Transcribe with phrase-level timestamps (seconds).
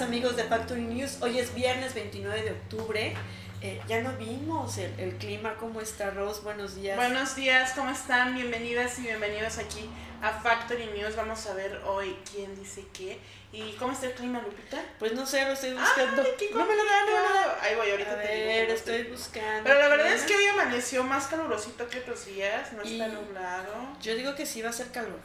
[0.00, 1.18] Días, amigos de Factory News.
[1.20, 3.14] Hoy es viernes 29 de octubre.
[3.60, 5.56] Eh, ya no vimos el, el clima.
[5.58, 6.40] ¿Cómo está, Rose?
[6.42, 6.96] Buenos días.
[6.96, 8.34] Buenos días, ¿cómo están?
[8.34, 9.90] Bienvenidas y bienvenidos aquí
[10.22, 11.16] a Factory News.
[11.16, 13.18] Vamos a ver hoy quién dice qué.
[13.52, 14.82] ¿Y cómo está el clima, Lupita?
[14.98, 16.22] Pues no sé, lo estoy buscando.
[16.22, 17.48] Ay, qué no me lo dan, no me lo dan.
[17.60, 19.64] Ahí voy, ahorita A te digo ver, cómo estoy buscando.
[19.64, 23.74] Pero la verdad es que hoy amaneció más calurosito que otros días, no está nublado.
[24.00, 25.20] Yo digo que sí va a ser calor,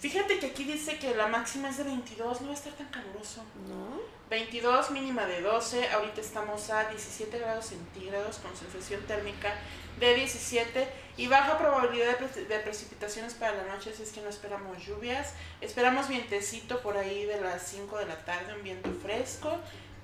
[0.00, 2.88] Fíjate que aquí dice que la máxima es de 22, no va a estar tan
[2.88, 3.42] caluroso.
[3.68, 4.00] ¿no?
[4.30, 9.54] 22, mínima de 12, ahorita estamos a 17 grados centígrados con sensación térmica
[10.00, 14.20] de 17 y baja probabilidad de, pre- de precipitaciones para la noche, así es que
[14.20, 15.32] no esperamos lluvias.
[15.60, 19.56] Esperamos vientecito por ahí de las 5 de la tarde, un viento fresco.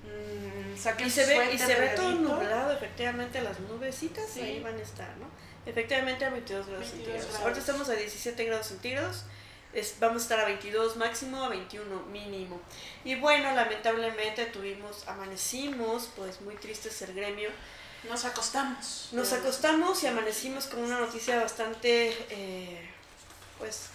[0.03, 0.73] Mm,
[1.05, 4.41] Y se ve, y se ve todo nublado, efectivamente, las nubecitas Sí.
[4.41, 5.27] ahí van a estar, ¿no?
[5.65, 7.25] Efectivamente a 22 grados 22 centígrados.
[7.25, 7.41] grados.
[7.41, 9.25] Ahorita estamos a 17 grados centígrados,
[9.73, 12.59] es- vamos a estar a 22 máximo, a 21 mínimo.
[13.03, 17.49] Y bueno, lamentablemente tuvimos, amanecimos, pues muy tristes el gremio.
[18.09, 19.09] Nos acostamos.
[19.11, 22.89] Nos acostamos y amanecimos con una noticia bastante, eh,
[23.59, 23.87] pues,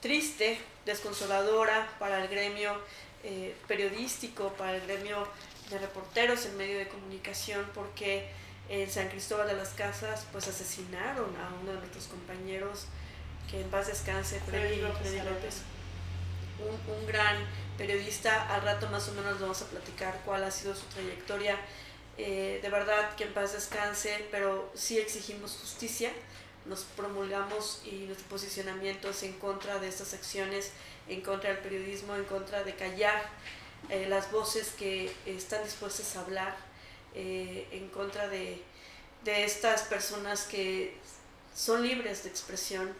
[0.00, 2.74] triste, desconsoladora para el gremio
[3.22, 5.28] eh, periodístico, para el gremio
[5.68, 8.30] de reporteros en medio de comunicación, porque
[8.70, 12.86] en San Cristóbal de las Casas, pues, asesinaron a uno de nuestros compañeros,
[13.50, 15.12] que en paz descanse, Freddy, López.
[15.24, 15.62] López,
[16.60, 17.36] un, un gran
[17.76, 18.54] periodista.
[18.54, 21.58] Al rato más o menos vamos a platicar cuál ha sido su trayectoria.
[22.18, 26.12] Eh, de verdad que en paz descanse, pero sí exigimos justicia.
[26.66, 30.72] Nos promulgamos y nuestro posicionamiento es en contra de estas acciones,
[31.08, 33.22] en contra del periodismo, en contra de callar
[33.88, 36.54] eh, las voces que están dispuestas a hablar,
[37.14, 38.62] eh, en contra de,
[39.24, 40.94] de estas personas que
[41.56, 42.92] son libres de expresión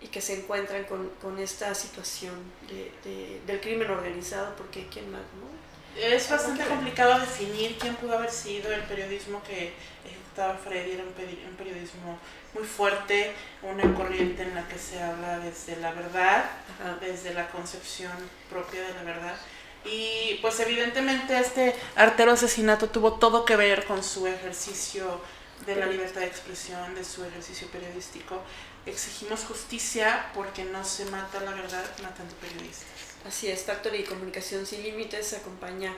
[0.00, 2.34] y que se encuentran con, con esta situación
[2.68, 5.54] de, de- del crimen organizado, porque ¿quién más, no?
[6.00, 9.72] Es bastante complicado definir quién pudo haber sido el periodismo que
[10.04, 10.90] ejecutaba Freddy.
[10.92, 12.18] Era un, peri- un periodismo
[12.52, 16.44] muy fuerte, una corriente en la que se habla desde la verdad,
[16.80, 16.96] Ajá.
[17.00, 18.10] desde la concepción
[18.50, 19.36] propia de la verdad.
[19.84, 25.20] Y pues evidentemente este artero asesinato tuvo todo que ver con su ejercicio
[25.66, 28.42] de la libertad de expresión, de su ejercicio periodístico.
[28.86, 32.86] Exigimos justicia porque no se mata la verdad matando periodistas.
[33.26, 35.94] Así es, Factory y Comunicación Sin Límites acompaña,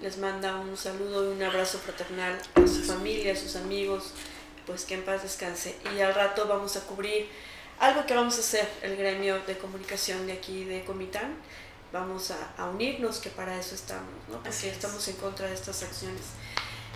[0.00, 4.12] les manda un saludo y un abrazo fraternal a su familia, a sus amigos,
[4.66, 5.76] pues que en paz descanse.
[5.94, 7.28] Y al rato vamos a cubrir
[7.78, 11.36] algo que vamos a hacer el gremio de comunicación de aquí de Comitán.
[11.92, 14.36] Vamos a, a unirnos, que para eso estamos, ¿no?
[14.48, 14.72] Así Porque es.
[14.72, 16.22] estamos en contra de estas acciones.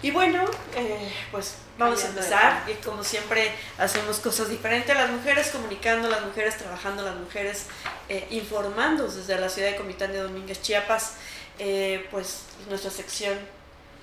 [0.07, 0.45] Y bueno,
[0.77, 2.63] eh, pues vamos a empezar.
[2.71, 7.65] y como siempre hacemos cosas diferentes, las mujeres comunicando, las mujeres trabajando, las mujeres
[8.09, 11.15] eh, informando desde la ciudad de Comitán de Domínguez, Chiapas,
[11.59, 13.37] eh, pues nuestra sección,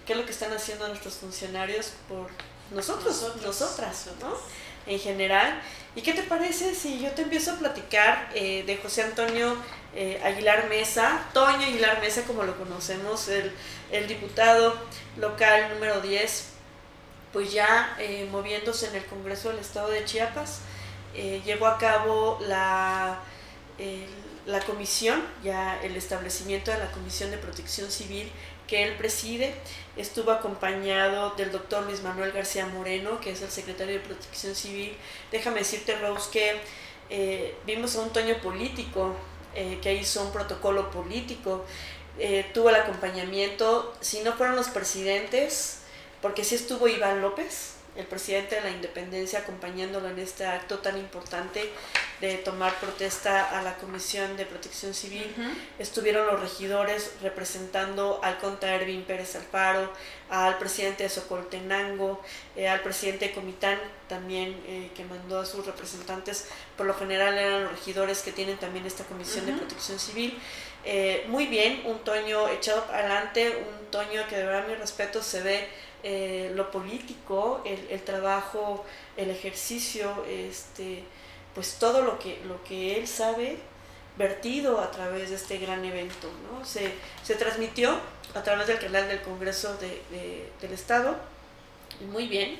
[0.05, 2.27] qué es lo que están haciendo nuestros funcionarios por
[2.71, 4.35] nosotros, Nosotros, nosotras, ¿no?
[4.85, 5.62] En general.
[5.95, 9.56] ¿Y qué te parece si yo te empiezo a platicar eh, de José Antonio
[9.95, 14.75] eh, Aguilar Mesa, Toño Aguilar Mesa como lo conocemos, el, diputado
[15.18, 16.47] local número 10,
[17.31, 20.62] pues ya eh, moviéndose en el Congreso del Estado de Chiapas,
[21.45, 23.19] llevó a cabo la,
[24.47, 28.31] la comisión, ya el establecimiento de la Comisión de Protección Civil
[28.68, 29.54] que él preside,
[29.98, 34.95] estuvo acompañado del doctor Luis Manuel García Moreno, que es el secretario de Protección Civil.
[35.31, 36.60] Déjame decirte, Rose, que
[37.10, 39.15] eh, vimos a un Toño político
[39.56, 41.65] eh, que hizo un protocolo político,
[42.18, 45.81] eh, tuvo el acompañamiento, si no fueron los presidentes,
[46.21, 50.97] porque sí estuvo Iván López, el presidente de la Independencia, acompañándolo en este acto tan
[50.97, 51.69] importante
[52.21, 55.35] de tomar protesta a la Comisión de Protección Civil.
[55.77, 59.91] Estuvieron los regidores representando al conta Ervin Pérez Alfaro,
[60.29, 62.21] al presidente de Socoltenango,
[62.55, 66.47] eh, al presidente de Comitán también, eh, que mandó a sus representantes.
[66.77, 69.53] Por lo general eran los regidores que tienen también esta Comisión de.
[69.53, 70.37] Protección Civil.
[70.85, 75.21] Eh, muy bien, un Toño echado para adelante, un Toño que de verdad mi respeto
[75.21, 75.67] se ve
[76.03, 78.85] eh, lo político, el, el trabajo,
[79.17, 81.03] el ejercicio, este,
[81.55, 83.57] pues todo lo que, lo que él sabe
[84.17, 86.29] vertido a través de este gran evento.
[86.51, 86.65] ¿no?
[86.65, 86.91] Se,
[87.23, 87.97] se transmitió
[88.35, 91.15] a través del canal del Congreso de, del Estado,
[92.11, 92.59] muy bien.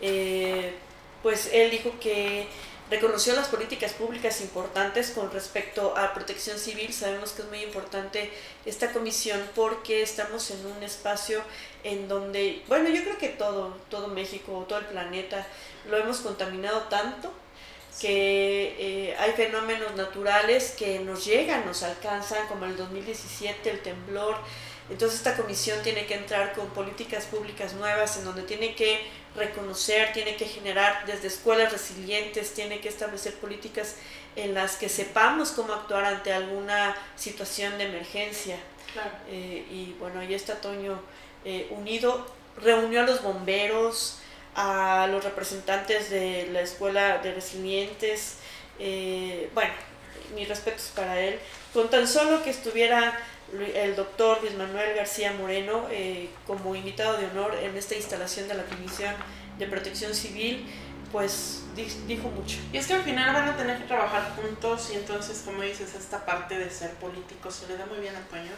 [0.00, 0.74] Eh,
[1.22, 2.46] pues él dijo que
[2.90, 6.92] reconoció las políticas públicas importantes con respecto a protección civil.
[6.92, 8.30] Sabemos que es muy importante
[8.66, 11.42] esta comisión porque estamos en un espacio
[11.82, 15.46] en donde, bueno, yo creo que todo, todo México, todo el planeta,
[15.88, 17.32] lo hemos contaminado tanto
[18.00, 24.36] que eh, hay fenómenos naturales que nos llegan, nos alcanzan, como el 2017, el temblor.
[24.90, 29.00] Entonces esta comisión tiene que entrar con políticas públicas nuevas en donde tiene que
[29.36, 33.96] reconocer, tiene que generar desde escuelas resilientes, tiene que establecer políticas
[34.36, 38.56] en las que sepamos cómo actuar ante alguna situación de emergencia.
[39.28, 41.00] Eh, y bueno, ahí está Toño
[41.44, 42.26] eh, unido,
[42.62, 44.18] reunió a los bomberos,
[44.54, 48.36] a los representantes de la escuela de resilientes.
[48.78, 49.72] Eh, bueno,
[50.34, 51.38] mis respetos para él.
[51.72, 53.18] Con tan solo que estuviera
[53.74, 58.54] el doctor Luis Manuel García Moreno eh, como invitado de honor en esta instalación de
[58.54, 59.14] la Comisión
[59.58, 60.66] de Protección Civil,
[61.14, 61.62] pues
[62.08, 62.56] dijo mucho.
[62.72, 65.94] Y es que al final van a tener que trabajar juntos y entonces, como dices,
[65.94, 68.50] esta parte de ser político se le da muy bien a Toño.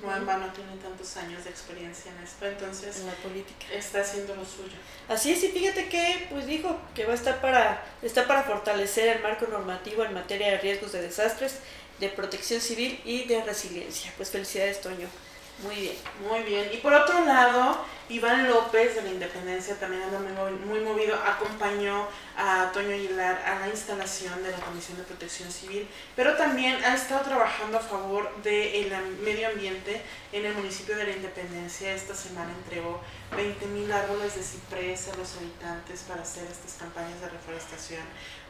[0.00, 3.66] No en vano tiene tantos años de experiencia en esto, entonces en la política.
[3.72, 4.76] está haciendo lo suyo.
[5.08, 9.16] Así es, y fíjate que pues dijo que va a estar para, está para fortalecer
[9.16, 11.58] el marco normativo en materia de riesgos de desastres,
[12.00, 14.12] de protección civil y de resiliencia.
[14.16, 15.08] Pues felicidades, Toño.
[15.62, 15.96] Muy bien.
[16.28, 16.68] Muy bien.
[16.72, 22.06] Y por otro lado, Iván López de la Independencia también anda muy, movido, acompañó
[22.36, 26.94] a Toño Aguilar a la instalación de la Comisión de Protección Civil, pero también ha
[26.94, 28.92] estado trabajando a favor del
[29.22, 30.02] medio ambiente
[30.32, 31.94] en el municipio de la Independencia.
[31.94, 33.00] Esta semana entregó
[33.36, 38.02] 20.000 árboles de ciprés a los habitantes para hacer estas campañas de reforestación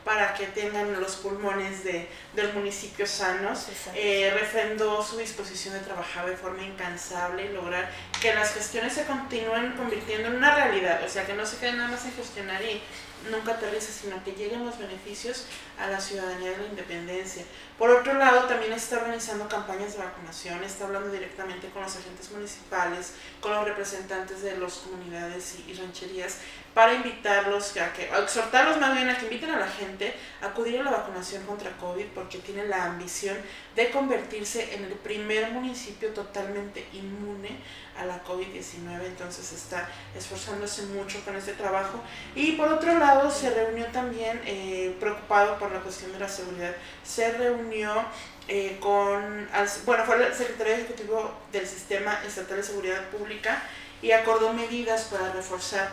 [0.04, 3.66] para que tengan los pulmones de, del municipio sanos.
[3.94, 7.90] Eh, refrendó su disposición de trabajar de forma incansable y lograr
[8.20, 11.78] que las gestiones se continúen convirtiendo en una realidad, o sea, que no se queden
[11.78, 12.82] nada más en gestionar y
[13.30, 15.46] nunca aterriza, sino que lleguen los beneficios
[15.78, 17.44] a la ciudadanía de la independencia.
[17.78, 22.30] Por otro lado, también está organizando campañas de vacunación, está hablando directamente con los agentes
[22.30, 26.38] municipales, con los representantes de las comunidades y rancherías
[26.72, 30.80] para invitarlos, a que, exhortarlos más bien a que inviten a la gente a acudir
[30.80, 33.36] a la vacunación contra COVID porque tienen la ambición
[33.76, 37.58] de convertirse en el primer municipio totalmente inmune
[37.96, 42.00] a la COVID-19, entonces está esforzándose mucho con este trabajo.
[42.34, 46.74] Y por otro lado, se reunió también, eh, preocupado por la cuestión de la seguridad,
[47.04, 48.04] se reunió
[48.48, 49.48] eh, con,
[49.86, 53.62] bueno, fue el secretario ejecutivo del Sistema Estatal de Seguridad Pública
[54.02, 55.90] y acordó medidas para reforzar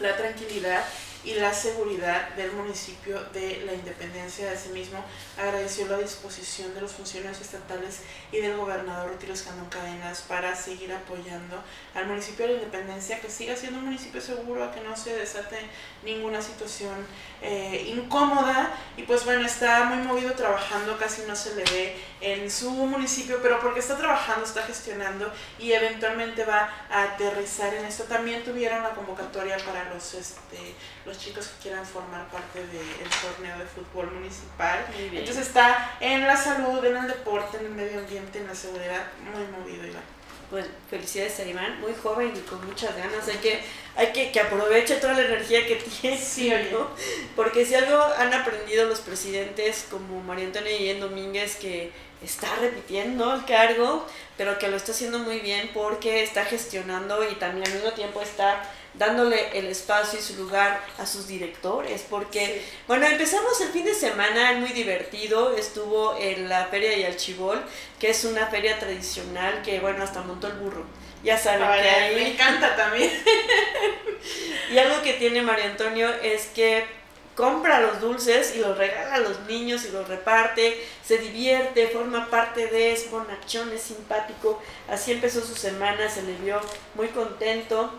[0.00, 0.84] la tranquilidad
[1.24, 4.50] y la seguridad del municipio de la Independencia.
[4.50, 5.04] de sí mismo
[5.38, 8.00] agradeció la disposición de los funcionarios estatales
[8.32, 11.62] y del gobernador Rutilio Escandón Cadenas para seguir apoyando
[11.94, 15.14] al municipio de la Independencia, que siga siendo un municipio seguro, a que no se
[15.14, 15.58] desate
[16.04, 16.94] ninguna situación
[17.42, 18.74] eh, incómoda.
[18.96, 23.40] Y pues bueno, está muy movido trabajando, casi no se le ve en su municipio,
[23.42, 28.04] pero porque está trabajando, está gestionando y eventualmente va a aterrizar en esto.
[28.04, 33.58] También tuvieron la convocatoria para los, este, los chicos que quieran formar parte del torneo
[33.58, 34.84] de fútbol municipal.
[34.96, 39.06] Entonces está en la salud, en el deporte, en el medio ambiente, en la seguridad,
[39.32, 40.02] muy movido Iván.
[40.50, 43.26] Pues felicidades a Iván, muy joven y con muchas ganas.
[43.28, 43.60] Hay que,
[43.96, 46.18] hay que, que aproveche toda la energía que tiene.
[46.18, 46.52] Sí,
[47.36, 51.92] Porque si algo han aprendido los presidentes como María Antonia Guillén Domínguez, que
[52.22, 57.34] está repitiendo el cargo, pero que lo está haciendo muy bien porque está gestionando y
[57.36, 58.62] también al mismo tiempo está
[59.00, 63.94] dándole el espacio y su lugar a sus directores, porque, bueno, empezamos el fin de
[63.94, 67.62] semana muy divertido, estuvo en la Feria de Alchibol,
[67.98, 70.84] que es una feria tradicional que, bueno, hasta montó el burro.
[71.24, 72.14] Ya saben que ahí...
[72.14, 73.10] Me encanta también.
[74.70, 76.84] y algo que tiene María Antonio es que
[77.34, 82.28] compra los dulces y los regala a los niños y los reparte, se divierte, forma
[82.28, 84.62] parte de, es bonachón, es simpático.
[84.90, 86.60] Así empezó su semana, se le vio
[86.94, 87.90] muy contento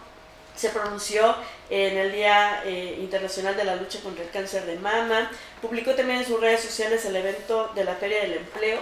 [0.56, 1.36] se pronunció
[1.70, 5.32] en el Día eh, Internacional de la Lucha contra el Cáncer de Mama,
[5.62, 8.80] publicó también en sus redes sociales el evento de la Feria del Empleo,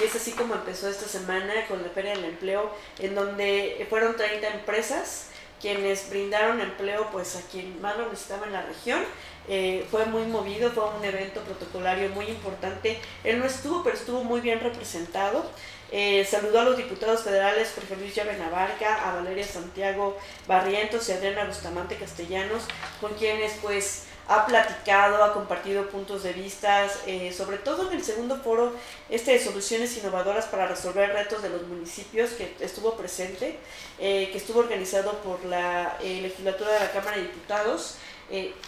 [0.00, 4.16] y es así como empezó esta semana con la Feria del Empleo, en donde fueron
[4.16, 5.28] 30 empresas
[5.62, 9.00] quienes brindaron empleo pues a quien más lo necesitaba en la región.
[9.48, 12.98] Eh, fue muy movido, fue un evento protocolario muy importante.
[13.22, 15.48] Él no estuvo, pero estuvo muy bien representado.
[15.92, 20.16] Eh, saludó a los diputados federales Jorge Luis Navarca, a Valeria Santiago
[20.48, 22.62] Barrientos y Adriana Bustamante Castellanos,
[23.00, 28.04] con quienes pues ha platicado, ha compartido puntos de vista, eh, sobre todo en el
[28.04, 28.72] segundo foro,
[29.10, 33.58] este de soluciones innovadoras para resolver retos de los municipios, que estuvo presente,
[33.98, 37.96] eh, que estuvo organizado por la eh, legislatura de la Cámara de Diputados.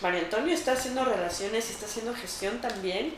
[0.03, 3.15] María Antonio está haciendo relaciones y está haciendo gestión también.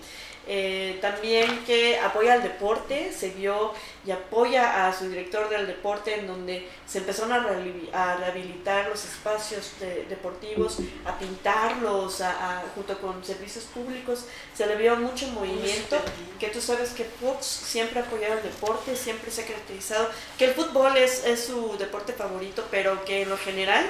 [0.49, 3.73] Eh, también que apoya al deporte, se vio
[4.07, 9.73] y apoya a su director del deporte en donde se empezaron a, rehabilitar los espacios
[10.09, 15.97] deportivos, a pintarlos, a, junto con servicios públicos, se le vio mucho movimiento,
[16.39, 20.45] que tú sabes que Fox siempre ha apoyado el deporte, siempre se ha caracterizado, que
[20.45, 23.85] el fútbol es, es su deporte favorito, pero que en lo general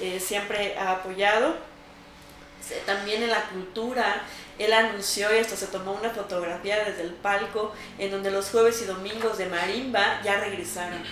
[0.00, 1.71] eh, siempre ha apoyado.
[2.86, 4.22] También en la cultura,
[4.58, 8.80] él anunció y hasta se tomó una fotografía desde el palco en donde los jueves
[8.82, 11.02] y domingos de Marimba ya regresaron.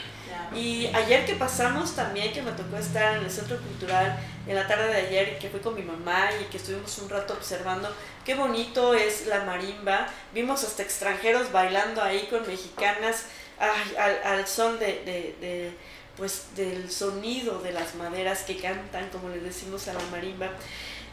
[0.54, 4.66] Y ayer que pasamos también, que me tocó estar en el Centro Cultural en la
[4.66, 7.92] tarde de ayer, que fui con mi mamá y que estuvimos un rato observando
[8.24, 10.08] qué bonito es la marimba.
[10.32, 13.26] Vimos hasta extranjeros bailando ahí con mexicanas
[13.58, 15.72] al, son de, de,
[16.16, 20.50] pues, del sonido de las maderas que cantan, como le decimos a la marimba.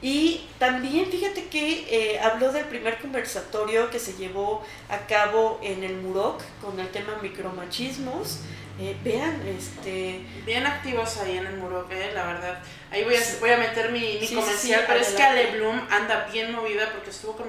[0.01, 5.83] Y también fíjate que eh, habló del primer conversatorio que se llevó a cabo en
[5.83, 8.41] el MUROC con el tema micromachismos.
[8.79, 10.21] Eh, vean, este...
[10.45, 12.59] Bien activos ahí en el MUROC, eh, la verdad.
[12.91, 16.27] Ahí voy a, voy a meter mi, mi comercial, pero es que Ale Bloom anda
[16.31, 17.47] bien movida porque estuvo con,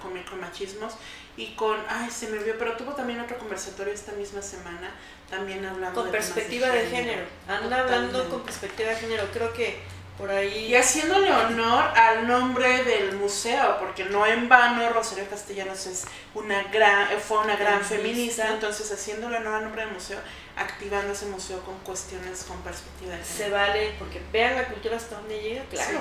[0.00, 0.94] con micromachismos
[1.36, 4.94] y con, ay, se me vio, pero tuvo también otro conversatorio esta misma semana,
[5.28, 7.24] también hablando con perspectiva de género.
[7.46, 9.24] Anda hablando con perspectiva de género.
[9.32, 9.80] Creo que
[10.28, 16.62] y haciéndole honor al nombre del museo, porque no en vano Rosario Castellanos es una
[16.64, 20.18] gran, fue una gran feminista, entonces haciéndole honor al nombre del museo,
[20.56, 25.16] activando ese museo con cuestiones con perspectiva de Se vale, porque vean la cultura hasta
[25.16, 26.00] donde llega, claro.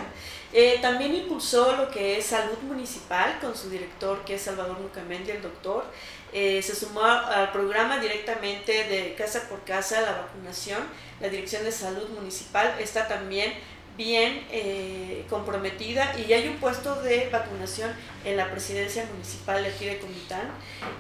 [0.51, 5.31] Eh, también impulsó lo que es salud municipal con su director, que es Salvador Mucamendi,
[5.31, 5.85] el doctor.
[6.31, 10.81] Eh, se sumó al programa directamente de casa por casa la vacunación.
[11.21, 13.53] La Dirección de Salud Municipal está también
[13.99, 19.85] bien eh, comprometida y hay un puesto de vacunación en la presidencia municipal de aquí
[19.85, 20.49] de Comitán.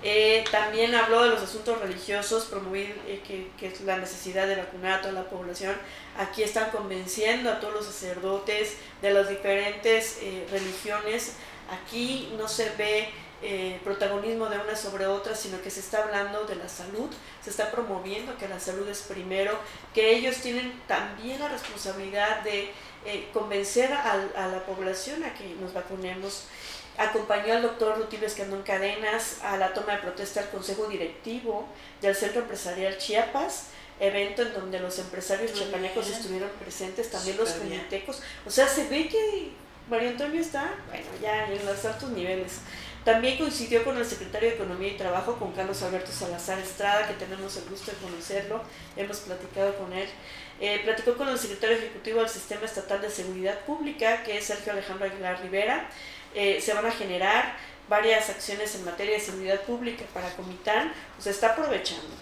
[0.03, 4.57] Eh, también habló de los asuntos religiosos, promover eh, que, que, es la necesidad de
[4.57, 5.75] vacunar a toda la población.
[6.17, 10.19] Aquí están convenciendo a todos los sacerdotes de las diferentes
[10.51, 11.35] religiones.
[11.71, 13.09] Aquí no se ve
[13.85, 17.09] protagonismo de una sobre otra, sino que se está hablando de la salud,
[17.41, 19.57] se está promoviendo que la salud es primero,
[19.93, 22.73] que ellos tienen también la responsabilidad de
[23.05, 26.45] eh, convencer a, la población a que nos vacunemos.
[26.97, 31.65] Acompañó al doctor Rutilio Escandón Cadenas a la toma de protesta del Consejo Directivo
[32.01, 33.67] del Centro Empresarial Chiapas,
[34.01, 38.21] evento en donde los empresarios chiapanecos estuvieron presentes, también los comitecos.
[38.45, 39.51] O sea, se ve que
[39.89, 42.59] María Antonio está, bueno, ya en los altos niveles.
[43.03, 47.13] También coincidió con el secretario de Economía y Trabajo, con Carlos Alberto Salazar Estrada, que
[47.13, 48.61] tenemos el gusto de conocerlo,
[48.97, 50.07] hemos platicado con él.
[50.61, 54.73] Eh, platicó con el secretario ejecutivo del Sistema Estatal de Seguridad Pública, que es Sergio
[54.73, 55.89] Alejandro Aguilar Rivera.
[56.35, 57.55] Eh, se van a generar
[57.87, 62.13] varias acciones en materia de seguridad pública para Comitán, o se está aprovechando.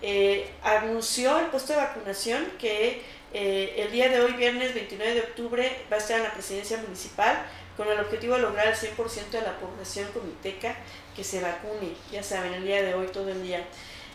[0.00, 3.02] Eh, anunció el puesto de vacunación que
[3.34, 7.46] el día de hoy, viernes 29 de octubre, va a estar en la presidencia municipal
[7.76, 10.76] con el objetivo de lograr el 100% de la población comiteca
[11.16, 13.64] que se vacune, ya saben, el día de hoy, todo el día.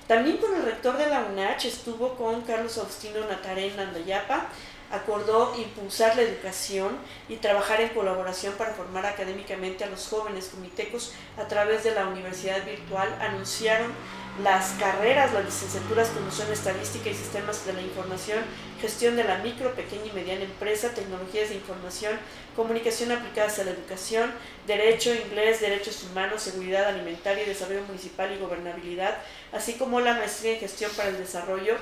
[0.07, 4.47] También con el rector de la UNACH estuvo con Carlos Agustino Natarén Andayapa,
[4.89, 6.97] acordó impulsar la educación
[7.27, 12.07] y trabajar en colaboración para formar académicamente a los jóvenes comitecos a través de la
[12.07, 13.09] universidad virtual.
[13.19, 13.91] Anunciaron
[14.43, 18.39] las carreras, las licenciaturas como Estadística y Sistemas de la Información,
[18.79, 22.13] Gestión de la Micro, Pequeña y Mediana Empresa, Tecnologías de Información,
[22.55, 24.31] Comunicación aplicadas a la educación,
[24.67, 29.17] Derecho, Inglés, Derechos Humanos, Seguridad Alimentaria, Desarrollo Municipal y Gobernabilidad,
[29.51, 31.75] así como la Maestría en Gestión para el Desarrollo,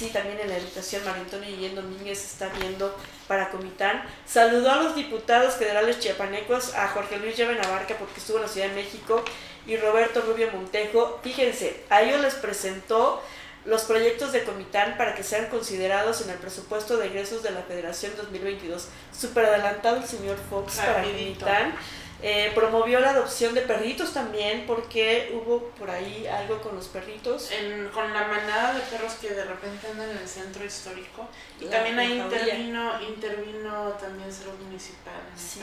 [0.00, 2.96] así también en la educación, María Antonio Guillén Domínguez está viendo
[3.28, 4.02] para Comitán.
[4.24, 8.48] Saludó a los diputados federales chiapanecos, a Jorge Luis Llave Navarca porque estuvo en la
[8.48, 9.22] Ciudad de México
[9.66, 11.20] y Roberto Rubio Montejo.
[11.22, 13.22] Fíjense, a ellos les presentó
[13.66, 17.60] los proyectos de Comitán para que sean considerados en el presupuesto de egresos de la
[17.60, 18.88] Federación 2022.
[19.12, 21.74] Súper adelantado el señor Fox para Comitán.
[22.22, 27.50] Eh, promovió la adopción de perritos también porque hubo por ahí algo con los perritos.
[27.94, 31.26] con la manada de perros que de repente andan en el centro histórico.
[31.58, 35.60] Y también ahí intervino, intervino también salud municipal en sí.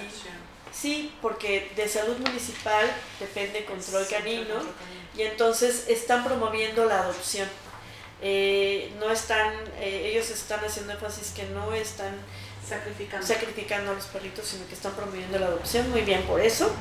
[0.72, 2.86] Sí, porque de salud municipal
[3.20, 4.56] depende control canino,
[5.16, 7.48] y entonces están promoviendo la adopción.
[8.22, 12.16] Eh, no están, eh, ellos están haciendo énfasis que no están
[12.68, 13.26] sacrificando.
[13.26, 15.90] sacrificando a los perritos, sino que están promoviendo la adopción.
[15.90, 16.72] Muy bien por eso.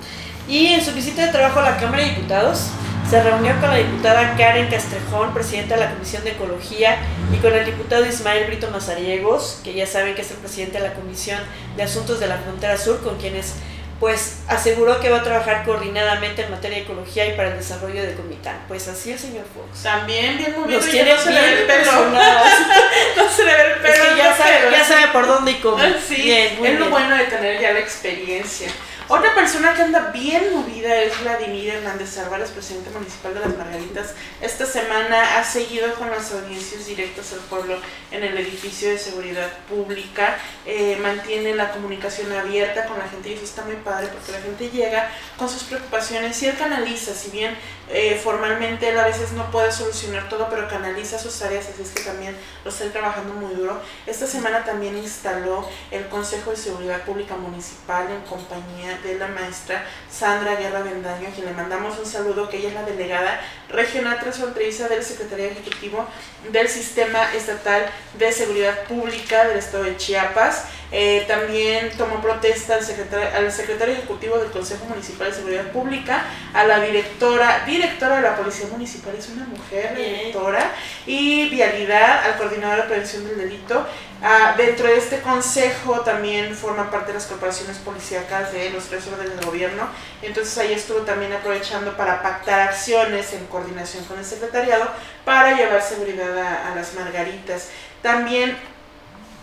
[0.48, 2.68] Y en su visita de trabajo a la Cámara de Diputados,
[3.08, 6.98] se reunió con la diputada Karen Castrejón, presidenta de la Comisión de Ecología,
[7.32, 10.88] y con el diputado Ismael Brito Mazariegos, que ya saben que es el presidente de
[10.88, 11.40] la Comisión
[11.76, 13.54] de Asuntos de la Frontera Sur, con quienes
[14.00, 18.02] pues aseguró que va a trabajar coordinadamente en materia de ecología y para el desarrollo
[18.02, 18.62] de Comitán.
[18.68, 19.82] Pues así el señor Fox.
[19.82, 20.78] También bien movido.
[20.78, 21.92] Nos tiene no se le ve el bien pelo.
[23.16, 23.94] no se le ve el pelo.
[23.94, 24.84] Es que ya no, sabe, ya
[25.16, 25.78] por dónde y cómo.
[25.78, 26.90] Ah, Sí, Bien, es lo bien.
[26.90, 28.68] bueno de tener ya la experiencia.
[29.08, 34.14] Otra persona que anda bien movida es Vladimir Hernández Álvarez, presidente municipal de Las Margaritas.
[34.40, 37.78] Esta semana ha seguido con las audiencias directas al pueblo
[38.10, 40.36] en el edificio de seguridad pública.
[40.66, 44.40] Eh, mantiene la comunicación abierta con la gente y eso está muy padre porque la
[44.40, 45.08] gente llega
[45.38, 47.56] con sus preocupaciones y él canaliza, si bien
[47.88, 51.90] eh, formalmente él a veces no puede solucionar todo, pero canaliza sus áreas, así es
[51.90, 53.80] que también lo está trabajando muy duro.
[54.06, 59.84] Esta semana también instaló el Consejo de Seguridad Pública Municipal en compañía de la maestra
[60.10, 64.18] Sandra Guerra Bendaño, a quien le mandamos un saludo, que ella es la delegada regional
[64.18, 66.06] transfronteriza del Secretario Ejecutivo
[66.50, 67.86] del Sistema Estatal
[68.18, 70.64] de Seguridad Pública del Estado de Chiapas.
[70.92, 76.24] Eh, también tomó protesta al secretario Ejecutivo del Consejo Municipal de Seguridad Pública,
[76.54, 80.14] a la directora, directora de la Policía Municipal, es una mujer, Bien.
[80.16, 80.72] directora,
[81.06, 83.86] y Vialidad, al coordinador de prevención del delito.
[84.22, 89.06] Ah, dentro de este consejo también forma parte de las corporaciones policíacas de los tres
[89.08, 89.88] órdenes del gobierno.
[90.22, 94.90] Entonces ahí estuvo también aprovechando para pactar acciones en coordinación con el secretariado
[95.24, 97.68] para llevar seguridad a, a las margaritas.
[98.02, 98.56] También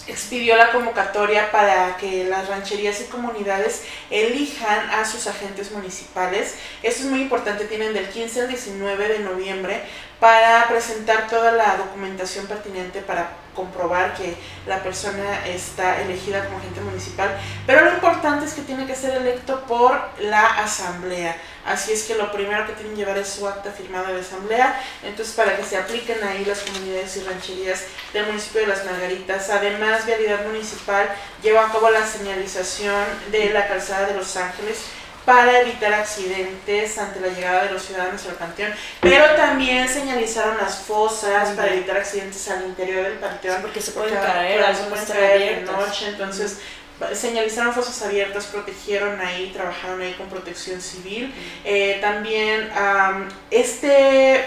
[0.07, 6.55] expidió la convocatoria para que las rancherías y comunidades elijan a sus agentes municipales.
[6.81, 9.83] Esto es muy importante, tienen del 15 al 19 de noviembre
[10.23, 16.79] para presentar toda la documentación pertinente para comprobar que la persona está elegida como agente
[16.79, 17.37] municipal.
[17.67, 21.35] Pero lo importante es que tiene que ser electo por la asamblea.
[21.65, 24.81] Así es que lo primero que tienen que llevar es su acta firmada de asamblea.
[25.03, 27.83] Entonces, para que se apliquen ahí las comunidades y rancherías
[28.13, 29.49] del municipio de Las Margaritas.
[29.49, 31.09] Además, Vialidad Municipal
[31.41, 34.85] lleva a cabo la señalización de la calzada de Los Ángeles
[35.25, 40.79] para evitar accidentes ante la llegada de los ciudadanos al panteón, pero también señalizaron las
[40.79, 44.83] fosas para evitar accidentes al interior del panteón, porque se porque pueden caer, claro, se
[44.83, 46.59] pueden caer de noche, entonces
[47.13, 51.33] señalizaron fosas abiertas, protegieron ahí, trabajaron ahí con protección civil.
[51.65, 54.45] Eh, también am, este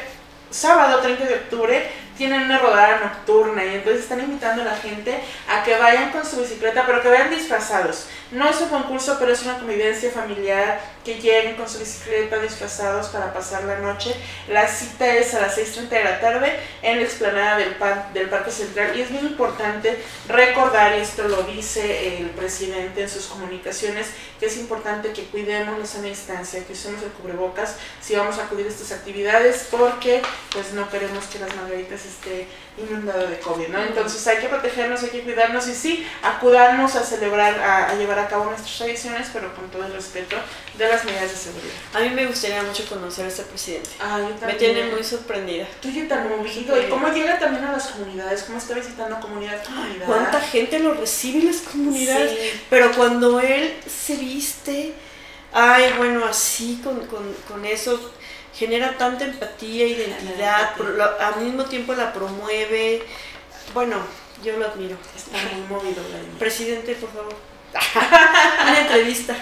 [0.50, 5.20] sábado 30 de octubre tienen una rodada nocturna y entonces están invitando a la gente
[5.48, 8.08] a que vayan con su bicicleta, pero que vayan disfrazados.
[8.32, 13.08] No es un concurso, pero es una convivencia familiar, que lleguen con su bicicleta disfrazados
[13.08, 14.12] para pasar la noche.
[14.48, 17.76] La cita es a las 6.30 de la tarde en la explanada del,
[18.12, 23.08] del Parque Central y es bien importante recordar, y esto lo dice el presidente en
[23.08, 24.08] sus comunicaciones,
[24.40, 28.44] que es importante que cuidemos la sana distancia, que usemos el cubrebocas si vamos a
[28.44, 32.46] acudir a estas actividades porque pues no queremos que las margaritas esté
[32.78, 33.82] inundado de COVID, ¿no?
[33.82, 38.18] Entonces hay que protegernos, hay que cuidarnos y sí, acudarnos a celebrar, a, a llevar
[38.18, 40.36] a cabo nuestras tradiciones, pero con todo el respeto
[40.76, 41.74] de las medidas de seguridad.
[41.94, 43.90] A mí me gustaría mucho conocer a este presidente.
[44.00, 45.66] Ah, yo Me tiene muy sorprendida.
[45.80, 46.80] Tú ya tan movido.
[46.80, 48.42] ¿Y cómo llega también a las comunidades?
[48.42, 50.06] ¿Cómo está visitando comunidad a comunidad?
[50.06, 52.30] ¿Cuánta gente lo recibe en las comunidades?
[52.30, 52.60] Sí.
[52.68, 54.92] Pero cuando él se viste,
[55.52, 58.12] ay, bueno, así con, con, con eso,
[58.56, 63.02] genera tanta empatía, identidad, lo- al mismo tiempo la promueve.
[63.74, 63.96] Bueno,
[64.42, 64.96] yo lo admiro.
[65.14, 66.38] Está muy movido, Vladimir.
[66.38, 67.34] Presidente, por favor.
[68.62, 69.34] Una entrevista.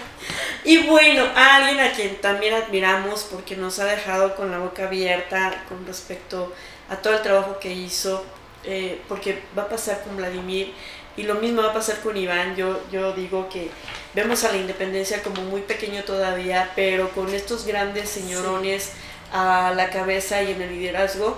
[0.65, 4.87] Y bueno, a alguien a quien también admiramos porque nos ha dejado con la boca
[4.87, 6.53] abierta con respecto
[6.89, 8.25] a todo el trabajo que hizo,
[8.65, 10.73] eh, porque va a pasar con Vladimir
[11.17, 12.57] y lo mismo va a pasar con Iván.
[12.57, 13.71] Yo, yo digo que
[14.15, 18.93] vemos a la independencia como muy pequeño todavía, pero con estos grandes señorones
[19.35, 21.37] a la cabeza y en el liderazgo,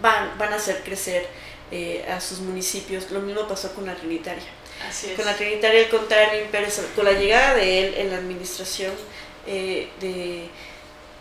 [0.00, 1.28] van, van a hacer crecer
[1.70, 3.10] eh, a sus municipios.
[3.10, 4.42] Lo mismo pasó con la Trinitaria.
[4.88, 5.16] Así es.
[5.16, 8.94] Con la Trinitaria, el contrario, Pérez, con la llegada de él en la administración,
[9.46, 10.48] eh, de,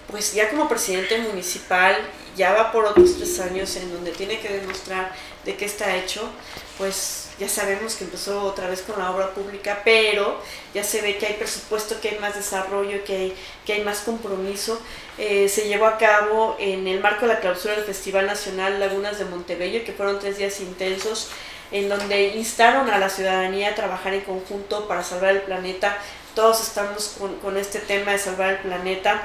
[0.09, 1.97] pues ya como presidente municipal,
[2.37, 6.29] ya va por otros tres años en donde tiene que demostrar de qué está hecho,
[6.77, 10.41] pues ya sabemos que empezó otra vez con la obra pública, pero
[10.73, 13.99] ya se ve que hay presupuesto, que hay más desarrollo, que hay, que hay más
[13.99, 14.79] compromiso.
[15.17, 19.19] Eh, se llevó a cabo en el marco de la clausura del Festival Nacional Lagunas
[19.19, 21.29] de Montebello, que fueron tres días intensos
[21.71, 25.97] en donde instaron a la ciudadanía a trabajar en conjunto para salvar el planeta.
[26.35, 29.23] Todos estamos con, con este tema de salvar el planeta.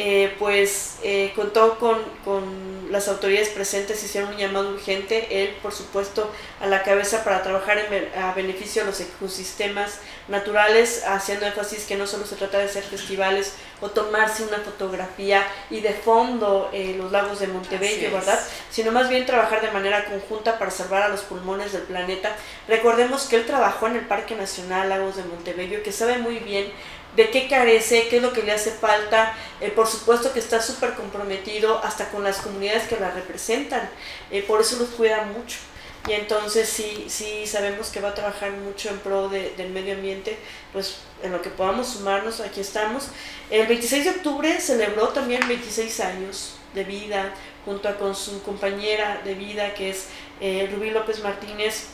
[0.00, 5.72] Eh, pues eh, contó con, con, las autoridades presentes, hicieron un llamado urgente, él por
[5.72, 6.30] supuesto
[6.60, 11.96] a la cabeza para trabajar en, a beneficio de los ecosistemas naturales, haciendo énfasis que
[11.96, 16.94] no solo se trata de hacer festivales o tomarse una fotografía y de fondo eh,
[16.96, 18.40] los lagos de Montebello, ¿verdad?
[18.70, 22.36] Sino más bien trabajar de manera conjunta para salvar a los pulmones del planeta.
[22.68, 26.72] Recordemos que él trabajó en el Parque Nacional Lagos de Montebello, que sabe muy bien
[27.16, 29.34] de qué carece, qué es lo que le hace falta.
[29.60, 33.88] Eh, por supuesto que está súper comprometido hasta con las comunidades que la representan.
[34.30, 35.58] Eh, por eso los cuida mucho.
[36.06, 39.94] Y entonces sí, sí sabemos que va a trabajar mucho en pro de, del medio
[39.94, 40.38] ambiente,
[40.72, 43.08] pues en lo que podamos sumarnos, aquí estamos.
[43.50, 49.20] El 26 de octubre celebró también 26 años de vida junto a con su compañera
[49.24, 50.06] de vida que es
[50.40, 51.88] eh, Rubí López Martínez,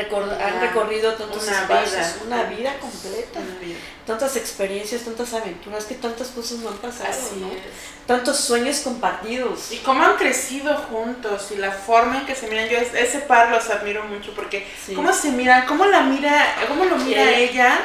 [0.00, 3.40] han recorrido tantos una espacios, una vida completa,
[4.06, 7.10] tantas experiencias, tantas aventuras, que tantas cosas no han pasado,
[8.06, 9.72] tantos sueños compartidos.
[9.72, 13.50] Y cómo han crecido juntos y la forma en que se miran, yo ese par
[13.50, 17.78] los admiro mucho porque cómo se miran, cómo la mira, cómo lo mira ella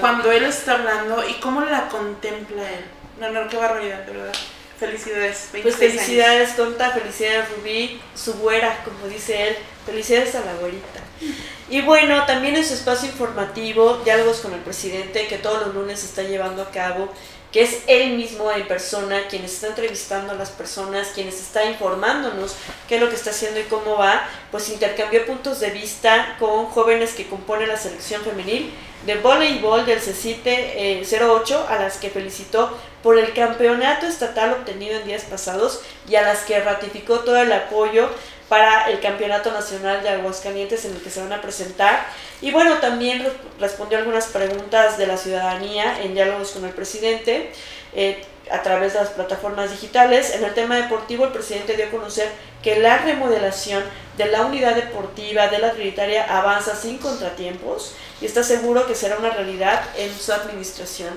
[0.00, 2.84] cuando él está hablando y cómo la contempla él.
[3.18, 4.34] No, no, qué barbaridad, de verdad.
[4.78, 5.48] Felicidades.
[5.50, 9.56] Pues felicidades, Tonta, felicidades, Rubí, su güera, como dice él.
[9.84, 11.00] Felicidades a la güerita.
[11.70, 16.02] Y bueno, también en su espacio informativo, Diálogos con el Presidente, que todos los lunes
[16.02, 17.10] está llevando a cabo,
[17.52, 22.56] que es él mismo en persona, quien está entrevistando a las personas, quien está informándonos
[22.88, 26.66] qué es lo que está haciendo y cómo va, pues intercambió puntos de vista con
[26.66, 28.72] jóvenes que componen la selección femenil
[29.06, 35.06] de voleibol del CECITE 08, a las que felicitó por el campeonato estatal obtenido en
[35.06, 38.10] días pasados y a las que ratificó todo el apoyo
[38.48, 42.06] para el Campeonato Nacional de Aguascalientes en el que se van a presentar.
[42.40, 43.26] Y bueno, también
[43.58, 47.52] respondió algunas preguntas de la ciudadanía en diálogos con el presidente
[47.94, 50.34] eh, a través de las plataformas digitales.
[50.34, 52.30] En el tema deportivo, el presidente dio a conocer
[52.62, 53.84] que la remodelación
[54.16, 59.18] de la unidad deportiva de la Trinitaria avanza sin contratiempos y está seguro que será
[59.18, 61.14] una realidad en su administración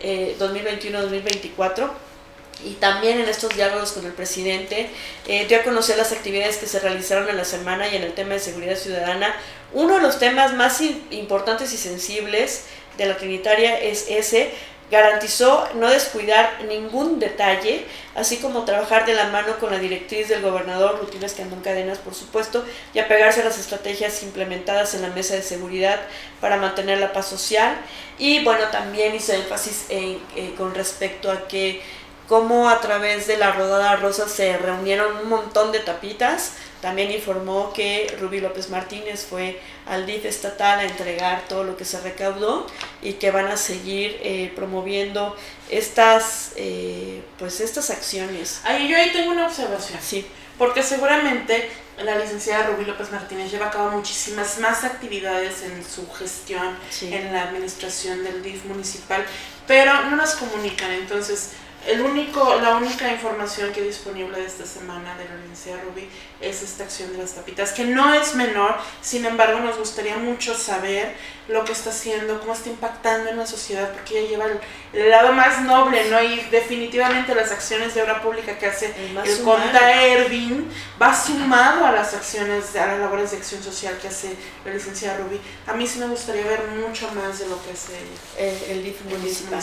[0.00, 1.88] eh, 2021-2024
[2.62, 4.90] y también en estos diálogos con el presidente
[5.26, 8.12] eh, dio a conocer las actividades que se realizaron en la semana y en el
[8.12, 9.34] tema de seguridad ciudadana.
[9.72, 12.64] Uno de los temas más importantes y sensibles
[12.96, 14.52] de la Trinitaria es ese,
[14.90, 20.42] garantizó no descuidar ningún detalle, así como trabajar de la mano con la directriz del
[20.42, 25.08] gobernador, rutinas que andan cadenas, por supuesto, y apegarse a las estrategias implementadas en la
[25.08, 26.00] mesa de seguridad
[26.40, 27.76] para mantener la paz social.
[28.18, 31.82] Y bueno, también hizo énfasis en, eh, con respecto a que
[32.28, 36.52] cómo a través de la Rodada Rosa se reunieron un montón de tapitas.
[36.80, 41.84] También informó que Rubí López Martínez fue al DIF estatal a entregar todo lo que
[41.84, 42.66] se recaudó
[43.00, 45.34] y que van a seguir eh, promoviendo
[45.70, 48.60] estas, eh, pues estas acciones.
[48.64, 49.98] Ahí yo ahí tengo una observación.
[50.02, 50.26] Sí.
[50.58, 51.68] Porque seguramente
[52.02, 57.32] la licenciada Rubí López Martínez lleva a cabo muchísimas más actividades en su gestión, en
[57.32, 59.24] la administración del DIF municipal,
[59.66, 60.90] pero no las comunican.
[60.92, 61.52] Entonces,
[61.86, 66.08] el único, la única información que disponible de esta semana de Universidad Ruby
[66.44, 70.54] es esta acción de las tapitas, que no es menor, sin embargo nos gustaría mucho
[70.54, 71.14] saber
[71.48, 74.46] lo que está haciendo, cómo está impactando en la sociedad, porque ella lleva
[74.92, 76.22] el, lado más noble, ¿no?
[76.22, 81.92] Y definitivamente las acciones de obra pública que hace el, Conta Ervin va sumado a
[81.92, 85.40] las acciones, a las labores de acción social que hace la licenciada Ruby.
[85.66, 88.70] A mí sí me gustaría ver mucho más de lo que hace ella.
[88.70, 89.60] El, DIF municipal.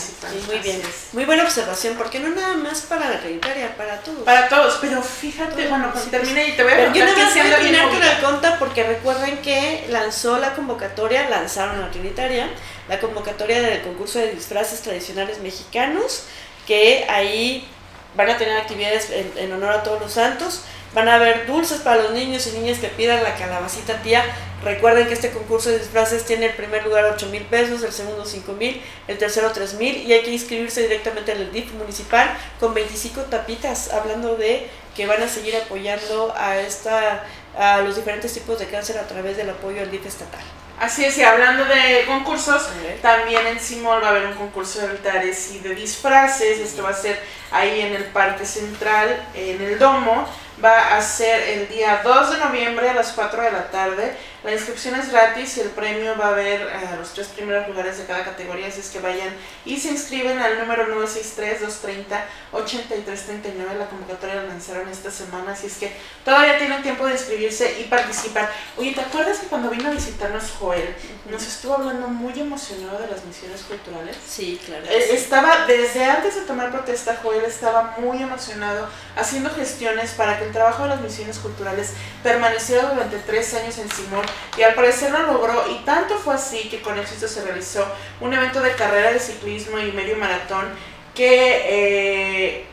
[0.47, 0.81] muy bien.
[1.13, 4.23] Muy buena observación, porque no nada más para la hereditaria, para todos.
[4.23, 7.33] Para todos, pero fíjate, bueno, cuando termine y te voy pero yo no voy a
[7.33, 12.47] terminar con el Conta porque recuerden que lanzó la convocatoria, lanzaron la Trinitaria,
[12.87, 16.23] la convocatoria del concurso de disfraces tradicionales mexicanos,
[16.65, 17.67] que ahí
[18.15, 20.61] van a tener actividades en, honor a todos los santos.
[20.93, 24.23] Van a haber dulces para los niños y niñas que pidan la calabacita tía.
[24.63, 28.25] Recuerden que este concurso de disfraces tiene el primer lugar 8 mil pesos, el segundo
[28.25, 32.29] 5 mil, el tercero 3 mil y hay que inscribirse directamente en el DIF municipal
[32.59, 37.23] con 25 tapitas, hablando de que van a seguir apoyando a, esta,
[37.57, 40.41] a los diferentes tipos de cáncer a través del apoyo al DIF estatal.
[40.81, 42.67] Así es, y hablando de concursos,
[43.03, 46.57] también en Simol va a haber un concurso de altares y de disfraces.
[46.57, 50.27] Esto va a ser ahí en el Parque Central, en el Domo.
[50.63, 54.17] Va a ser el día 2 de noviembre a las 4 de la tarde.
[54.43, 57.67] La inscripción es gratis y el premio va a haber eh, a los tres primeros
[57.67, 59.29] lugares de cada categoría, así es que vayan
[59.65, 63.77] y se inscriben al número 963-230-8339.
[63.77, 67.83] La convocatoria la lanzaron esta semana, así es que todavía tienen tiempo de inscribirse y
[67.83, 68.51] participar.
[68.77, 70.95] Oye, ¿te acuerdas que cuando vino a visitarnos Joel,
[71.29, 74.17] nos estuvo hablando muy emocionado de las misiones culturales?
[74.27, 74.87] Sí, claro.
[74.87, 80.45] Eh, estaba, desde antes de tomar protesta, Joel estaba muy emocionado haciendo gestiones para que
[80.45, 81.91] el trabajo de las misiones culturales
[82.23, 85.65] permaneciera durante tres años en Simón y al parecer lo logró.
[85.71, 87.85] Y tanto fue así que con éxito se realizó
[88.19, 90.65] un evento de carrera de ciclismo y medio maratón
[91.13, 92.65] que eh,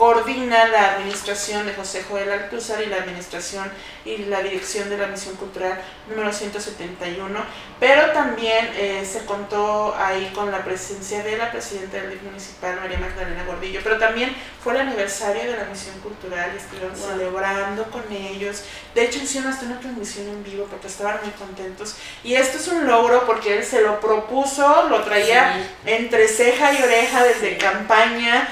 [0.00, 3.70] coordina la administración de José Joel Altúzar y la administración
[4.06, 7.38] y la dirección de la misión cultural número 171,
[7.78, 12.80] pero también eh, se contó ahí con la presencia de la presidenta del DIF municipal,
[12.80, 14.34] María Magdalena Gordillo, pero también
[14.64, 19.52] fue el aniversario de la misión cultural y estuvieron celebrando con ellos, de hecho hicieron
[19.52, 21.96] hasta una transmisión en vivo porque estaban muy contentos.
[22.24, 26.82] Y esto es un logro porque él se lo propuso, lo traía entre ceja y
[26.82, 28.48] oreja desde campaña,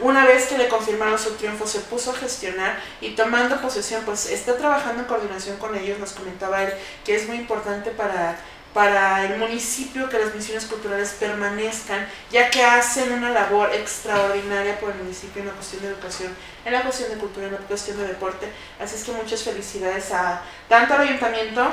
[0.00, 4.28] una vez que le confirmaron su triunfo, se puso a gestionar y tomando posesión, pues
[4.28, 6.72] está trabajando en coordinación con ellos, nos comentaba él,
[7.04, 8.36] que es muy importante para,
[8.72, 14.90] para el municipio que las misiones culturales permanezcan, ya que hacen una labor extraordinaria por
[14.90, 17.96] el municipio en la cuestión de educación, en la cuestión de cultura, en la cuestión
[17.96, 18.48] de deporte.
[18.80, 21.72] Así es que muchas felicidades a tanto al ayuntamiento,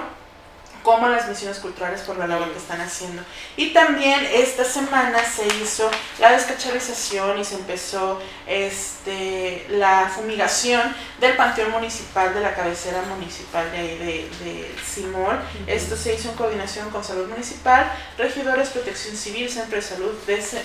[0.84, 3.24] como las misiones culturales por la labor que están haciendo.
[3.56, 5.89] Y también esta semana se hizo
[6.20, 13.72] la descacharización y se empezó este, la fumigación del Panteón Municipal de la cabecera municipal
[13.72, 15.39] de, de, Simón.
[15.67, 20.13] Esto se hizo en coordinación con Salud Municipal, Regidores, Protección Civil, Centro de Salud,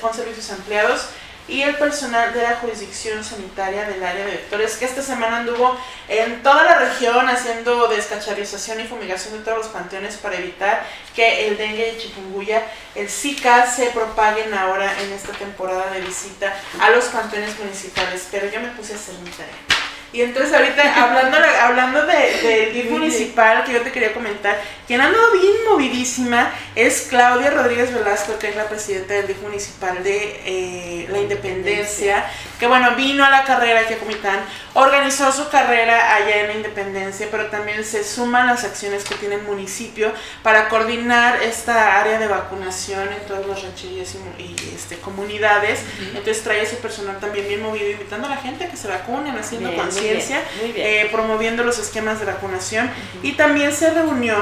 [0.01, 1.09] con servicios ampliados
[1.49, 5.79] y el personal de la jurisdicción sanitaria del área de vectores, que esta semana anduvo
[6.09, 11.49] en toda la región haciendo descacharización y fumigación de todos los panteones para evitar que
[11.49, 12.63] el dengue y chikungunya,
[12.95, 18.29] el Zika, se propaguen ahora en esta temporada de visita a los panteones municipales.
[18.31, 19.86] Pero yo me puse a hacer mi tarea.
[20.17, 25.19] Y entonces ahorita hablando, hablando de, de municipal que yo te quería comentar, quien anda
[25.33, 31.09] bien movidísima es Claudia Rodríguez Velasco, que es la presidenta del DIF municipal de eh,
[31.11, 32.25] la Independencia,
[32.59, 34.39] que bueno, vino a la carrera aquí a Comitán,
[34.75, 39.35] organizó su carrera allá en la Independencia, pero también se suman las acciones que tiene
[39.35, 45.81] el municipio para coordinar esta área de vacunación en todas las rancherías y, este, comunidades.
[45.99, 49.37] Entonces trae ese personal también bien movido, invitando a la gente a que se vacunen,
[49.37, 52.91] haciendo conciencia, eh, promoviendo los esquemas de vacunación.
[53.23, 54.37] Y también se reunió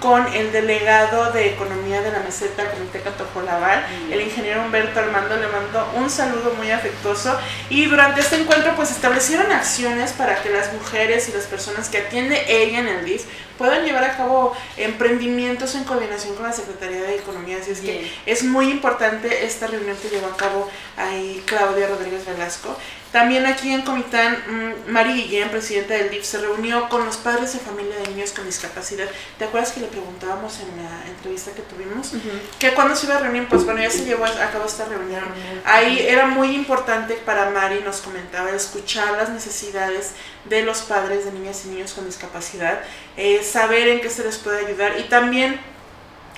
[0.00, 3.02] con el delegado de Economía de la Meseta, Comité
[3.44, 7.36] Laval, el ingeniero Humberto Armando, le mandó un saludo muy afectuoso.
[7.68, 11.98] Y durante este encuentro pues establecieron acciones para que las mujeres y las personas que
[11.98, 13.24] atiende ella en el DIF
[13.58, 17.58] puedan llevar a cabo emprendimientos en coordinación con la Secretaría de Economía.
[17.60, 22.26] Así es que es muy importante esta reunión que llevó a cabo ahí Claudia Rodríguez
[22.26, 22.76] Velasco.
[23.12, 27.52] También aquí en Comitán, mm, Mari Guillén, presidenta del DIF, se reunió con los padres
[27.52, 29.06] de familia de niños con discapacidad.
[29.38, 32.12] ¿Te acuerdas que le preguntábamos en la entrevista que tuvimos?
[32.58, 35.24] Que cuando se iba a reunir, pues bueno, ya se llevó a cabo esta reunión.
[35.66, 40.12] Ahí era muy importante para Mari, nos comentaba, escuchar las necesidades
[40.46, 42.80] de los padres de niñas y niños con discapacidad,
[43.18, 45.60] eh, saber en qué se les puede ayudar y también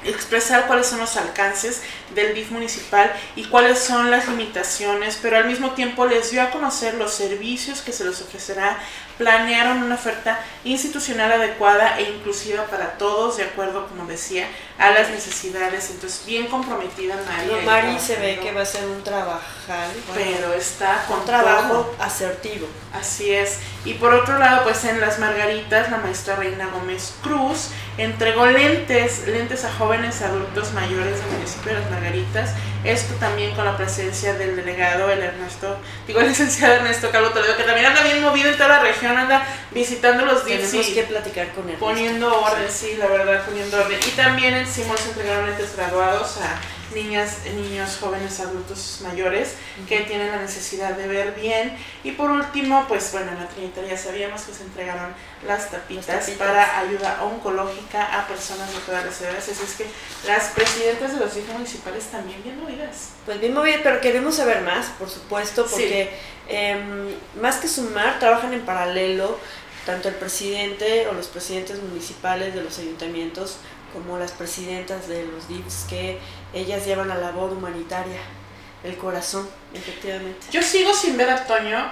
[0.05, 1.83] expresar cuáles son los alcances
[2.15, 6.51] del DIF municipal y cuáles son las limitaciones, pero al mismo tiempo les dio a
[6.51, 8.79] conocer los servicios que se les ofrecerá,
[9.19, 14.49] planearon una oferta institucional adecuada e inclusiva para todos, de acuerdo, como decía,
[14.79, 15.91] a las necesidades.
[15.91, 17.65] Entonces, bien comprometida Mari.
[17.65, 22.67] Mari se ve que va a ser un trabajal, pero está con trabajo asertivo.
[22.93, 23.59] Así es.
[23.85, 29.27] Y por otro lado, pues en Las Margaritas, la maestra Reina Gómez Cruz entregó lentes,
[29.29, 32.51] lentes a jóvenes adultos mayores del municipio de Las Margaritas.
[32.85, 37.57] Esto también con la presencia del delegado, el Ernesto, digo el licenciado Ernesto Calvo Toledo,
[37.57, 40.71] que también anda bien movido en toda la región, anda visitando los días.
[40.71, 41.77] Tenemos que platicar con él.
[41.77, 43.99] Poniendo orden, sí, la verdad, poniendo orden.
[44.07, 46.61] Y también en Simón se entregaron lentes graduados a
[46.95, 49.55] niñas, niños, jóvenes, adultos mayores
[49.89, 51.77] que tienen la necesidad de ver bien.
[52.03, 55.15] Y por último, pues bueno, en la Trinitaria ya sabíamos que se entregaron
[55.47, 59.49] las tapitas, para ayuda oncológica a personas de todas las edades.
[59.49, 59.87] Así es que
[60.27, 63.11] las presidentas de los hijos municipales también bien movidas.
[63.25, 66.11] Pues bien movidas, pero queremos saber más, por supuesto, porque
[66.49, 69.39] em, más que sumar, trabajan en paralelo
[69.87, 73.59] tanto el presidente o los presidentes municipales de los ayuntamientos
[73.93, 76.19] como las presidentas de los DIPS, que
[76.55, 78.21] ellas llevan la labor humanitaria,
[78.83, 80.47] el corazón, efectivamente.
[80.51, 81.91] Yo sigo sin ver a Toño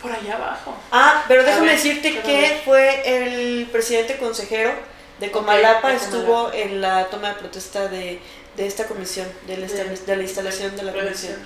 [0.00, 0.76] por allá abajo.
[0.90, 4.72] Ah, pero déjame decirte que fue el presidente consejero
[5.20, 8.18] de Comalapa estuvo en la toma de protesta de,
[8.56, 11.36] de esta comisión, de la, de, la instalación de la comisión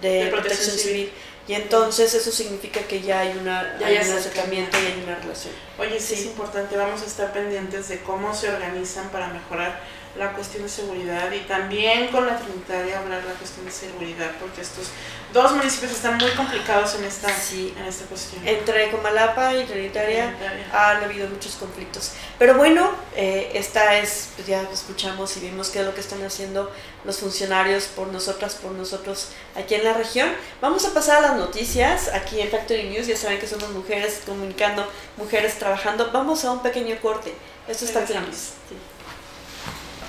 [0.00, 1.12] de, protección, civil.
[1.46, 5.16] Y entonces eso significa que ya hay, una, ya hay un acercamiento y hay una
[5.16, 5.54] relación.
[5.78, 9.80] Oye, sí, es importante, vamos a estar pendientes de cómo se organizan para mejorar
[10.16, 14.60] la cuestión de seguridad y también con la Trinitaria hablar la cuestión de seguridad, porque
[14.60, 14.88] estos
[15.32, 18.46] dos municipios están muy complicados en esta, en esta cuestión.
[18.46, 20.34] Entre Comalapa y Trinitaria,
[20.72, 22.12] han habido muchos conflictos.
[22.38, 26.22] Pero bueno, eh, esta es, pues ya escuchamos y vimos qué es lo que están
[26.22, 26.70] haciendo
[27.04, 30.30] los funcionarios por nosotras, por nosotros aquí en la región.
[30.60, 33.06] Vamos a pasar a las noticias aquí en Factory News.
[33.06, 36.10] Ya saben que somos mujeres comunicando, mujeres trabajando.
[36.12, 37.34] Vamos a un pequeño corte.
[37.66, 38.20] Esto está Factory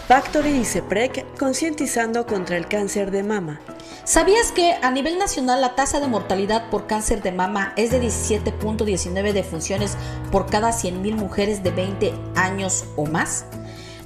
[0.08, 3.62] Factory y CEPREC concientizando contra el cáncer de mama.
[4.04, 8.02] ¿Sabías que a nivel nacional la tasa de mortalidad por cáncer de mama es de
[8.02, 9.96] 17.19 defunciones
[10.30, 13.46] por cada 100.000 mujeres de 20 años o más?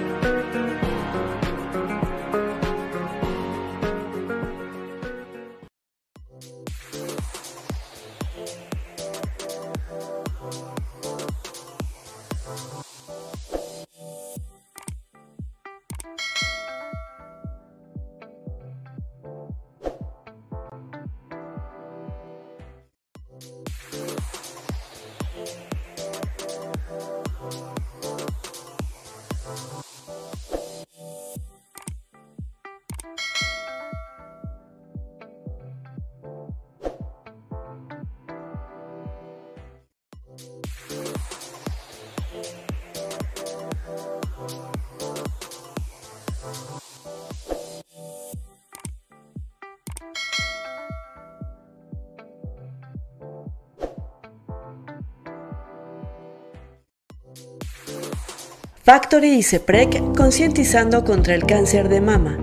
[58.84, 62.36] Factory y CEPREC concientizando contra el cáncer de mama.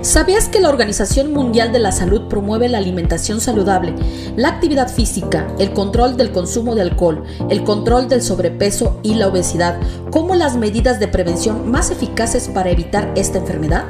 [0.00, 3.94] ¿Sabías que la Organización Mundial de la Salud promueve la alimentación saludable,
[4.34, 9.28] la actividad física, el control del consumo de alcohol, el control del sobrepeso y la
[9.28, 9.78] obesidad
[10.10, 13.84] como las medidas de prevención más eficaces para evitar esta enfermedad?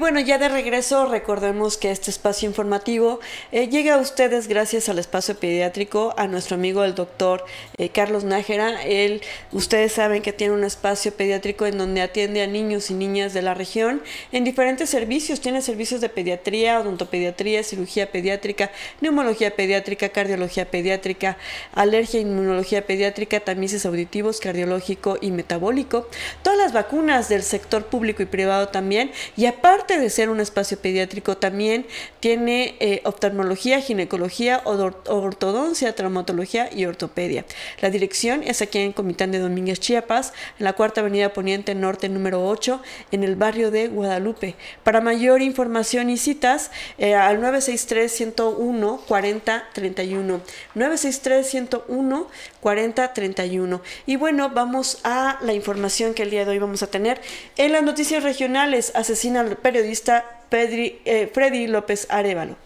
[0.00, 3.20] Bueno, ya de regreso, recordemos que este espacio informativo
[3.52, 7.44] eh, llega a ustedes gracias al espacio pediátrico, a nuestro amigo el doctor
[7.76, 8.82] eh, Carlos Nájera.
[8.82, 9.20] Él,
[9.52, 13.42] ustedes saben que tiene un espacio pediátrico en donde atiende a niños y niñas de
[13.42, 14.02] la región
[14.32, 15.42] en diferentes servicios.
[15.42, 18.70] Tiene servicios de pediatría, odontopediatría, cirugía pediátrica,
[19.02, 21.36] neumología pediátrica, cardiología pediátrica,
[21.74, 26.08] alergia, inmunología pediátrica, tamices auditivos, cardiológico y metabólico.
[26.42, 29.12] Todas las vacunas del sector público y privado también.
[29.36, 31.86] Y aparte, de ser un espacio pediátrico, también
[32.20, 37.44] tiene eh, oftalmología, ginecología, ortodoncia, traumatología y ortopedia.
[37.80, 42.08] La dirección es aquí en Comitán de Domínguez, Chiapas, en la Cuarta Avenida Poniente Norte
[42.08, 42.80] número 8,
[43.12, 44.56] en el barrio de Guadalupe.
[44.84, 50.40] Para mayor información y citas, eh, al 963-101-4031.
[50.74, 52.26] 963-101
[52.60, 53.80] 4031.
[54.06, 57.20] Y bueno, vamos a la información que el día de hoy vamos a tener.
[57.56, 62.56] En las noticias regionales, asesina al periodista Pedri, eh, Freddy López Arevalo.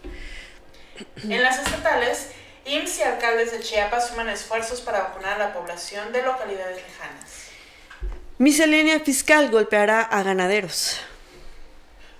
[1.23, 2.29] En las estatales,
[2.65, 7.45] IMSS y alcaldes de Chiapas suman esfuerzos para vacunar a la población de localidades lejanas.
[8.37, 10.99] Miscelánea fiscal golpeará a ganaderos.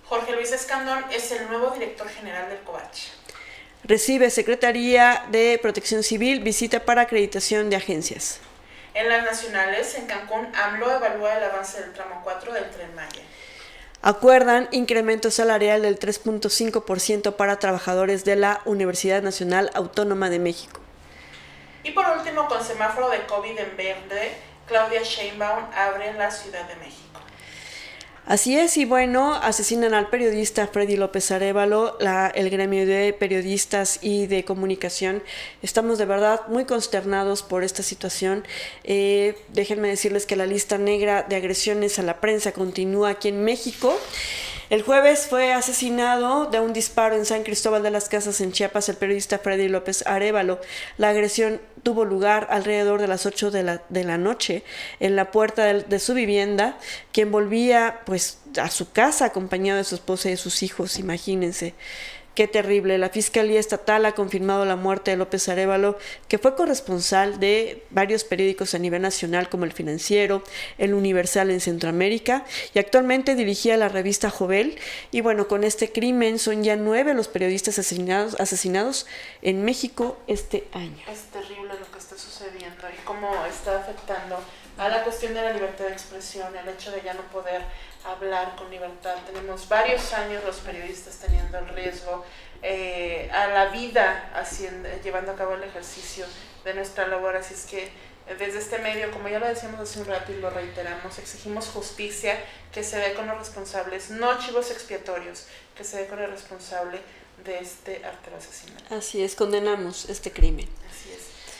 [0.06, 3.15] Jorge Luis Escandón es el nuevo director general del COVACH.
[3.88, 8.40] Recibe Secretaría de Protección Civil visita para acreditación de agencias.
[8.96, 13.22] En las nacionales, en Cancún, AMLO evalúa el avance del tramo 4 del Tren Maya.
[14.02, 20.80] Acuerdan incremento salarial del 3.5% para trabajadores de la Universidad Nacional Autónoma de México.
[21.84, 24.32] Y por último, con semáforo de COVID en verde,
[24.66, 27.05] Claudia Sheinbaum abre la Ciudad de México.
[28.28, 34.00] Así es, y bueno, asesinan al periodista Freddy López Arevalo, la, el gremio de periodistas
[34.02, 35.22] y de comunicación.
[35.62, 38.44] Estamos de verdad muy consternados por esta situación.
[38.84, 43.44] Eh, déjenme decirles que la lista negra de agresiones a la prensa continúa aquí en
[43.44, 43.96] México.
[44.70, 48.90] El jueves fue asesinado de un disparo en San Cristóbal de las Casas, en Chiapas,
[48.90, 50.60] el periodista Freddy López Arevalo.
[50.98, 54.64] La agresión tuvo lugar alrededor de las 8 de la, de la noche
[55.00, 56.80] en la puerta de, de, su vivienda,
[57.12, 61.76] quien volvía pues a su casa acompañado de su esposa y de sus hijos, imagínense.
[62.36, 62.98] Qué terrible.
[62.98, 68.26] La Fiscalía Estatal ha confirmado la muerte de López Arevalo, que fue corresponsal de varios
[68.26, 70.44] periódicos a nivel nacional como El Financiero,
[70.78, 74.78] El Universal en Centroamérica y actualmente dirigía la revista Jovel.
[75.12, 79.08] Y bueno, con este crimen son ya nueve los periodistas asesinados, asesinados
[79.42, 80.98] en México este año.
[81.10, 84.40] Es terrible lo que está sucediendo y cómo está afectando
[84.78, 87.62] a la cuestión de la libertad de expresión, el hecho de ya no poder
[88.06, 89.16] hablar con libertad.
[89.26, 92.24] Tenemos varios años los periodistas teniendo el riesgo
[92.62, 96.26] eh, a la vida haciendo, llevando a cabo el ejercicio
[96.64, 97.36] de nuestra labor.
[97.36, 97.84] Así es que
[98.28, 101.68] eh, desde este medio, como ya lo decíamos hace un rato y lo reiteramos, exigimos
[101.68, 102.38] justicia
[102.72, 107.00] que se dé con los responsables, no chivos expiatorios, que se dé con el responsable
[107.44, 108.96] de este artero asesinato.
[108.96, 110.68] Así es, condenamos este crimen.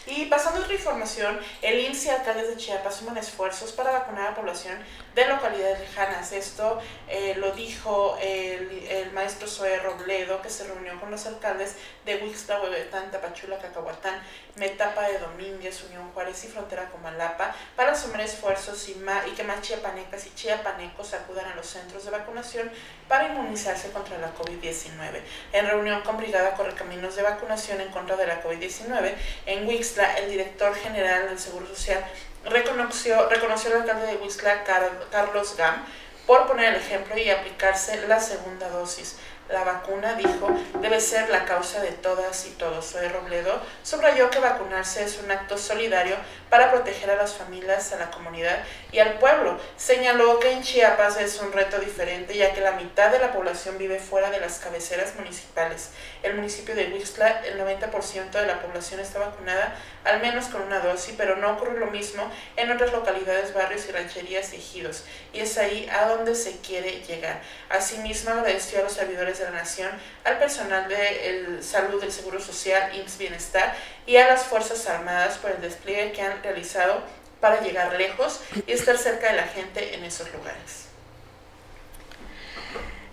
[0.08, 4.28] Y pasando a otra información, el INSS y alcaldes de Chiapas suman esfuerzos para vacunar
[4.28, 4.78] a la población
[5.16, 6.32] de localidades lejanas.
[6.32, 11.76] Esto eh, lo dijo el, el, maestro Zoe Robledo, que se reunió con los alcaldes
[12.06, 14.22] de Huixla, Huehuetán, Tapachula, Cacahuatán,
[14.58, 18.98] Metapa de Domínguez, Unión Juárez y Frontera Comalapa para sumar esfuerzos y,
[19.28, 22.70] y que más chiapanecas y chiapanecos acudan a los centros de vacunación
[23.08, 25.22] para inmunizarse contra la COVID-19.
[25.54, 29.14] En reunión con Brigada Correcaminos de Vacunación en contra de la COVID-19,
[29.46, 32.06] en Huixla, el director general del Seguro Social
[32.46, 35.86] reconoció, al alcalde de Huixla, Car Carlos Gam,
[36.28, 39.18] por poner el ejemplo y aplicarse la segunda dosis.
[39.50, 40.50] La vacuna, dijo,
[40.82, 42.84] debe ser la causa de todas y todos.
[42.84, 46.16] Soy Robledo subrayó que vacunarse es un acto solidario
[46.50, 48.60] para proteger a las familias, a la comunidad
[48.92, 49.60] y al pueblo.
[49.78, 53.78] Señaló que en Chiapas es un reto diferente ya que la mitad de la población
[53.78, 55.92] vive fuera de las cabeceras municipales.
[56.24, 59.76] El municipio de Huixla, el 90% de la población está vacunada
[60.06, 63.92] al menos con una dosis, pero no ocurre lo mismo en otras localidades, barrios y
[63.92, 65.04] rancherías ejidos.
[65.34, 67.42] Y es ahí a donde se quiere llegar.
[67.70, 69.92] Asimismo, agradeció a los servidores de la Nación,
[70.24, 73.76] al personal de el salud del Seguro Social, IMSS Bienestar
[74.06, 77.02] y a las Fuerzas Armadas por el despliegue que han realizado
[77.40, 80.86] para llegar lejos y estar cerca de la gente en esos lugares.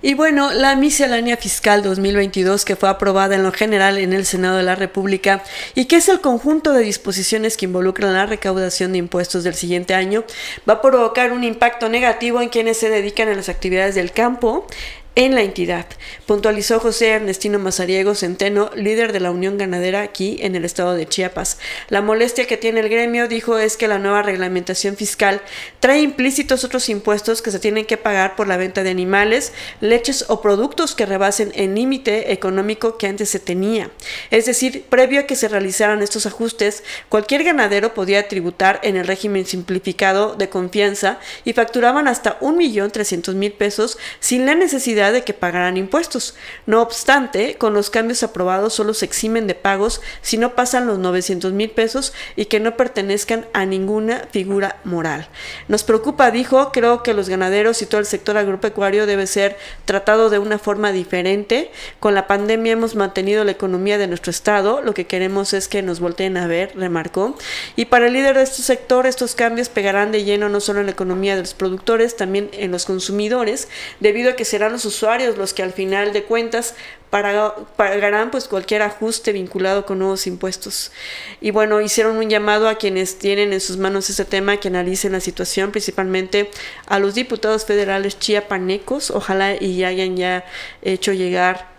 [0.05, 4.57] Y bueno, la miscelánea fiscal 2022 que fue aprobada en lo general en el Senado
[4.57, 5.45] de la República
[5.77, 9.95] y que es el conjunto de disposiciones que involucran la recaudación de impuestos del siguiente
[9.95, 10.25] año,
[10.69, 14.67] va a provocar un impacto negativo en quienes se dedican a las actividades del campo,
[15.15, 15.85] en la entidad,
[16.25, 21.07] puntualizó José Ernestino Mazariego Centeno, líder de la Unión Ganadera aquí en el estado de
[21.07, 21.59] Chiapas.
[21.91, 25.43] La molestia que tiene el gremio, dijo, es que la nueva reglamentación fiscal
[25.81, 29.53] trae implícitos otros impuestos que se tienen que pagar por la venta de animales,
[29.83, 33.91] leches o productos que rebasen el límite económico que antes se tenía.
[34.31, 39.07] Es decir, previo a que se realizaran estos ajustes, cualquier ganadero podía tributar en el
[39.07, 45.77] régimen simplificado de confianza y facturaban hasta 1.300.000 pesos sin la necesidad de que pagaran
[45.77, 46.35] impuestos.
[46.67, 50.99] No obstante, con los cambios aprobados solo se eximen de pagos si no pasan los
[50.99, 55.29] 900 mil pesos y que no pertenezcan a ninguna figura moral.
[55.69, 60.31] Nos preocupa, dijo, creo que los ganaderos y todo el sector agropecuario debe ser tratado
[60.31, 61.71] de una forma diferente.
[61.99, 65.83] Con la pandemia hemos mantenido la economía de nuestro estado, lo que queremos es que
[65.83, 67.37] nos volteen a ver, remarcó.
[67.77, 70.87] Y para el líder de este sector, estos cambios pegarán de lleno no solo en
[70.87, 73.69] la economía de los productores, también en los consumidores,
[74.01, 76.75] debido a que serán los usuarios los que al final de cuentas
[77.11, 80.93] pagarán pues cualquier ajuste vinculado con nuevos impuestos.
[81.41, 85.13] Y bueno, hicieron un llamado a quienes tienen en sus manos este tema que analicen
[85.13, 86.51] la situación, principalmente
[86.87, 90.47] a los diputados federales chiapanecos, ojalá y hayan ya
[90.81, 91.72] hecho llegar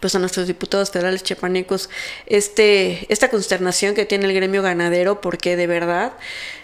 [0.00, 1.90] pues a nuestros diputados federales chiapanecos
[2.26, 6.12] este, esta consternación que tiene el gremio ganadero, porque de verdad,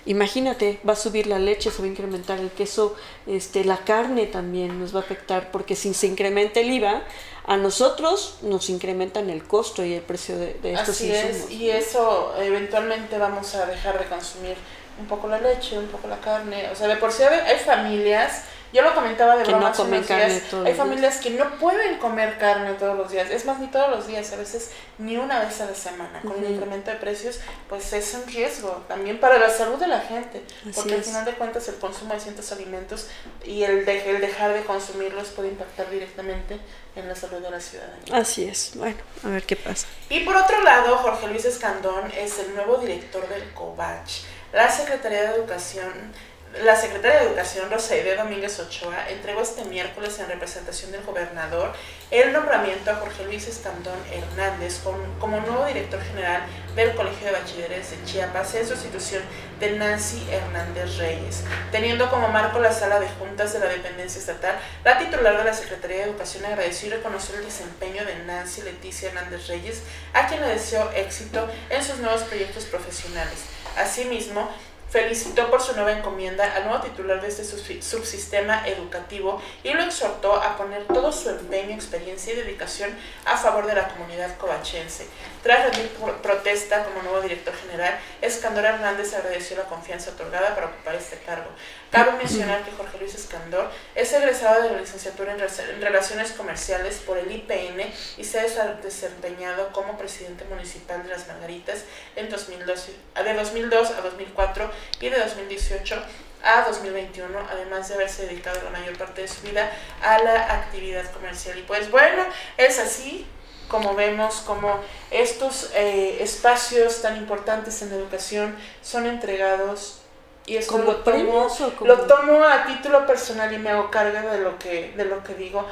[0.06, 2.96] imagínate, va a subir la leche, se va a incrementar el queso,
[3.26, 7.02] este, la carne también nos va a afectar, porque si se incrementa el IVA,
[7.46, 12.34] a nosotros nos incrementan el costo y el precio de, estos Así es, y eso
[12.38, 14.56] eventualmente vamos a dejar de consumir
[14.98, 18.44] un poco la leche, un poco la carne, o sea, de por sí hay familias
[18.72, 23.10] yo lo comentaba de broma no Hay familias que no pueden comer carne todos los
[23.10, 23.30] días.
[23.30, 26.20] Es más, ni todos los días, a veces ni una vez a la semana.
[26.22, 30.00] Con el incremento de precios, pues es un riesgo también para la salud de la
[30.00, 30.42] gente.
[30.74, 33.08] porque al final de cuentas el consumo de ciertos alimentos
[33.44, 36.58] y el, el dejar de consumirlos puede impactar directamente
[36.94, 38.16] en la salud de la ciudadanía.
[38.16, 38.72] Así es.
[38.74, 39.86] Bueno, a ver qué pasa.
[40.08, 44.22] Y por otro lado, Jorge Luis Escandón es el nuevo director del COVACH.
[44.52, 46.12] La Secretaría de Educación
[46.58, 51.72] la secretaria de Educación, Rosaide Domínguez Ochoa, entregó este miércoles en representación del gobernador
[52.10, 54.80] el nombramiento a Jorge Luis Escandón Hernández
[55.20, 56.42] como, nuevo director general
[56.74, 59.22] del Colegio de Bachilleres de Chiapas en sustitución
[59.60, 61.44] de Nancy Hernández Reyes.
[61.70, 65.54] Teniendo como marco la sala de juntas de la dependencia estatal, la titular de la
[65.54, 69.82] Secretaría de Educación agradeció y reconoció el desempeño de Nancy Leticia Hernández Reyes,
[70.12, 73.44] a quien le deseó éxito en sus nuevos proyectos profesionales.
[73.76, 74.50] Asimismo,
[74.90, 80.34] felicitó por su nueva encomienda al nuevo titular de este subsistema educativo y lo exhortó
[80.34, 82.90] a poner todo su empeño, experiencia y dedicación
[83.24, 85.06] a favor de la comunidad covachense.
[85.42, 85.90] Tras rendir
[86.22, 91.48] protesta como nuevo director general, Escandor Hernández agradeció la confianza otorgada para ocupar este cargo.
[91.90, 97.16] Cabe mencionar que Jorge Luis Escandor es egresado de la licenciatura en Relaciones Comerciales por
[97.16, 101.84] el IPN y se ha desempeñado como presidente municipal de Las Margaritas
[102.16, 102.88] en 2002,
[103.24, 104.70] de 2002 a 2004
[105.00, 106.02] y de 2018
[106.42, 109.70] a 2021, además de haberse dedicado la mayor parte de su vida
[110.02, 111.58] a la actividad comercial.
[111.58, 112.24] Y pues bueno,
[112.56, 113.26] es así
[113.70, 114.78] como vemos como
[115.10, 120.00] estos eh, espacios tan importantes en la educación son entregados
[120.46, 121.48] y esto lo, tomo,
[121.82, 125.34] lo tomo a título personal y me hago carga de lo que de lo que
[125.34, 125.64] digo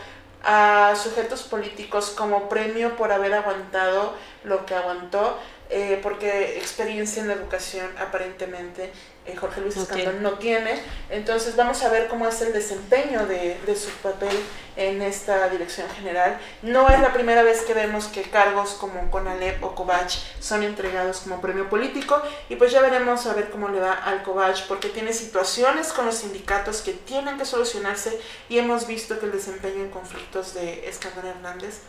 [0.44, 5.36] a sujetos políticos como premio por haber aguantado lo que aguantó
[5.70, 8.90] eh, porque experiencia en la educación aparentemente
[9.28, 10.80] eh, Jorge Luis Escandón no tiene.
[11.10, 14.34] Entonces vamos a ver cómo es el desempeño de, de, su papel
[14.76, 16.38] en esta dirección general.
[16.62, 21.18] No es la primera vez que vemos que cargos como Conalep o Covach son entregados
[21.18, 24.88] como premio político y pues ya veremos a ver cómo le va al Covach porque
[24.88, 29.82] tiene situaciones con los sindicatos que tienen que solucionarse y hemos visto que el desempeño
[29.82, 31.80] en conflictos de Escandón Hernández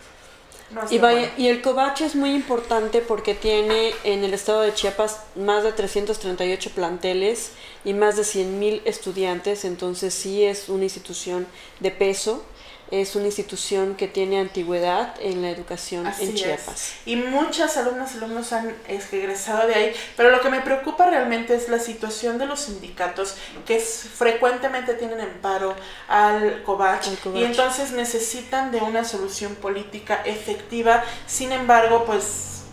[0.92, 0.96] y,
[1.42, 5.72] y, el Covache es muy importante porque tiene en el estado de Chiapas más de
[5.72, 7.52] 338 planteles
[7.84, 11.48] y más de 100.000 estudiantes, entonces sí es una institución
[11.80, 12.44] de peso
[12.92, 16.94] es una institución que tiene antigüedad en la educación en Chiapas.
[17.06, 21.56] Y muchas alumnas y alumnos han egresado de ahí, pero lo que me preocupa realmente
[21.56, 23.36] es la situación de los sindicatos
[23.66, 25.76] que frecuentemente tienen en paro
[26.08, 31.04] al COVACH, y entonces necesitan de una solución política efectiva.
[31.28, 32.64] Sin embargo, pues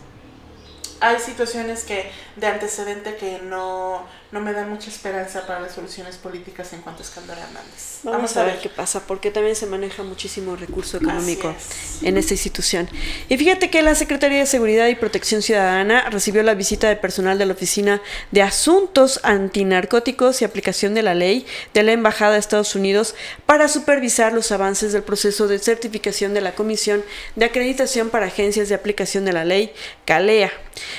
[0.99, 6.17] hay situaciones que de antecedente que no no me da mucha esperanza para las soluciones
[6.17, 7.99] políticas en cuanto a Escándalo Hernández.
[8.03, 8.59] Vamos, a, ver.
[8.59, 11.55] qué pasa, porque también se maneja muchísimo recurso económico
[12.01, 12.89] en esta institución.
[13.29, 17.37] Y fíjate que la Secretaría de Seguridad y Protección Ciudadana recibió la visita de personal
[17.37, 18.01] de la Oficina
[18.31, 23.15] de Asuntos Antinarcóticos y Aplicación de la Ley de la Embajada de Estados Unidos
[23.45, 27.03] para supervisar los avances del proceso de certificación de la Comisión
[27.35, 29.71] de Acreditación para Agencias de Aplicación de la Ley,
[30.05, 30.51] CALEA.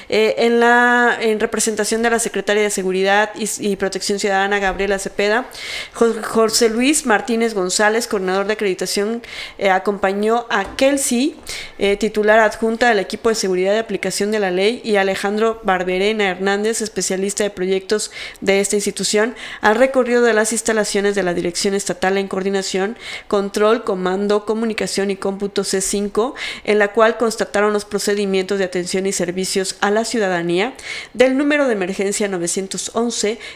[0.08, 5.48] Eh, en, la, en representación de la Secretaría de Seguridad y, Protección Ciudadana Gabriela Cepeda.
[5.92, 9.22] José Luis Martínez González, coordinador de acreditación,
[9.58, 11.36] eh, acompañó a Kelsey,
[11.78, 16.30] eh, titular adjunta del equipo de seguridad de aplicación de la ley, y Alejandro Barberena
[16.30, 18.10] Hernández, especialista de proyectos
[18.40, 22.96] de esta institución, al recorrido de las instalaciones de la Dirección Estatal en Coordinación,
[23.28, 29.12] Control, Comando, Comunicación y Cómputo C5, en la cual constataron los procedimientos de atención y
[29.12, 30.74] servicios a la ciudadanía
[31.14, 33.07] del número de emergencia 911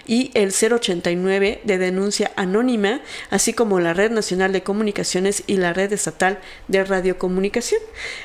[0.06, 3.00] y el 089 de denuncia anónima,
[3.30, 6.38] así como la Red Nacional de Comunicaciones y la Red Estatal
[6.68, 7.80] de Radiocomunicación.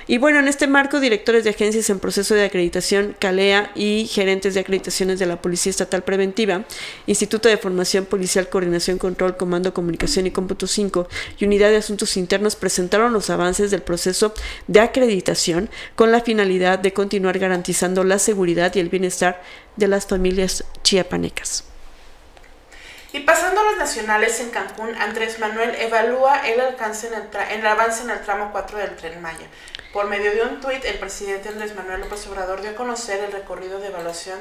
[0.08, 4.54] Y bueno, en este marco, directores de agencias en proceso de acreditación, CALEA y gerentes
[4.54, 6.66] de acreditaciones de la Policía Estatal Preventiva,
[7.06, 11.08] Instituto de Formación Policial, Coordinación, Control, Comando, Comunicación y Cómputo 5
[11.40, 14.34] y Unidad de Asuntos Internos presentaron los avances del proceso
[14.68, 19.42] de acreditación con la finalidad de continuar garantizando la seguridad y el bienestar
[19.78, 21.64] de las familias chiapanecas.
[23.14, 28.04] Y pasando a los nacionales en Cancún, Andrés Manuel evalúa el alcance en el, avance
[28.04, 29.48] en el tramo 4 del tren Maya.
[29.94, 33.32] Por medio de un tuit, el presidente Andrés Manuel López Obrador dio a conocer el
[33.32, 34.40] recorrido de evaluación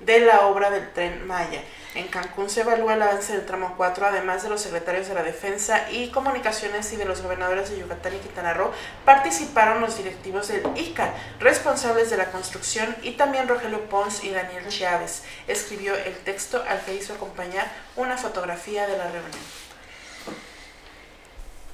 [0.00, 1.62] de la obra del tren Maya.
[1.94, 5.22] En Cancún se evalúa el avance del tramo 4, además de los secretarios de la
[5.22, 8.70] Defensa y Comunicaciones y de los gobernadores de Yucatán y Quintana Roo,
[9.06, 14.68] participaron los directivos del ICA, responsables de la construcción, y también Rogelio Pons y Daniel
[14.68, 15.22] Chávez.
[15.48, 17.66] Escribió el texto al que hizo acompañar
[17.96, 19.65] una fotografía de la reunión.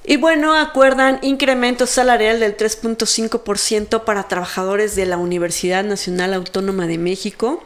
[0.05, 6.97] Y bueno, acuerdan incremento salarial del 3.5% para trabajadores de la Universidad Nacional Autónoma de
[6.97, 7.63] México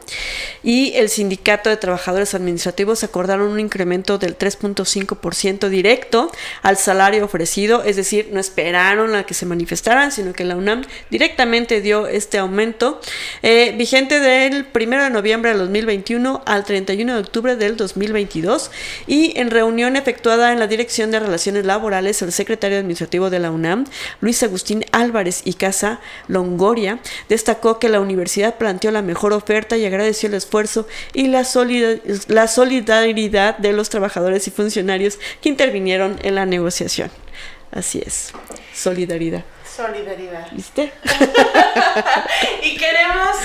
[0.62, 6.30] y el Sindicato de Trabajadores Administrativos acordaron un incremento del 3.5% directo
[6.62, 10.84] al salario ofrecido, es decir, no esperaron a que se manifestaran, sino que la UNAM
[11.10, 13.00] directamente dio este aumento
[13.42, 18.70] eh, vigente del 1 de noviembre del 2021 al 31 de octubre del 2022
[19.08, 23.84] y en reunión efectuada en la Dirección de Relaciones Laborales secretario administrativo de la UNAM,
[24.20, 29.84] Luis Agustín Álvarez y Casa Longoria, destacó que la universidad planteó la mejor oferta y
[29.84, 31.46] agradeció el esfuerzo y la,
[32.28, 37.10] la solidaridad de los trabajadores y funcionarios que intervinieron en la negociación.
[37.70, 38.32] Así es,
[38.74, 39.44] solidaridad.
[39.78, 40.48] Solidaridad.
[40.50, 40.92] ¿Viste?
[42.64, 43.36] y queremos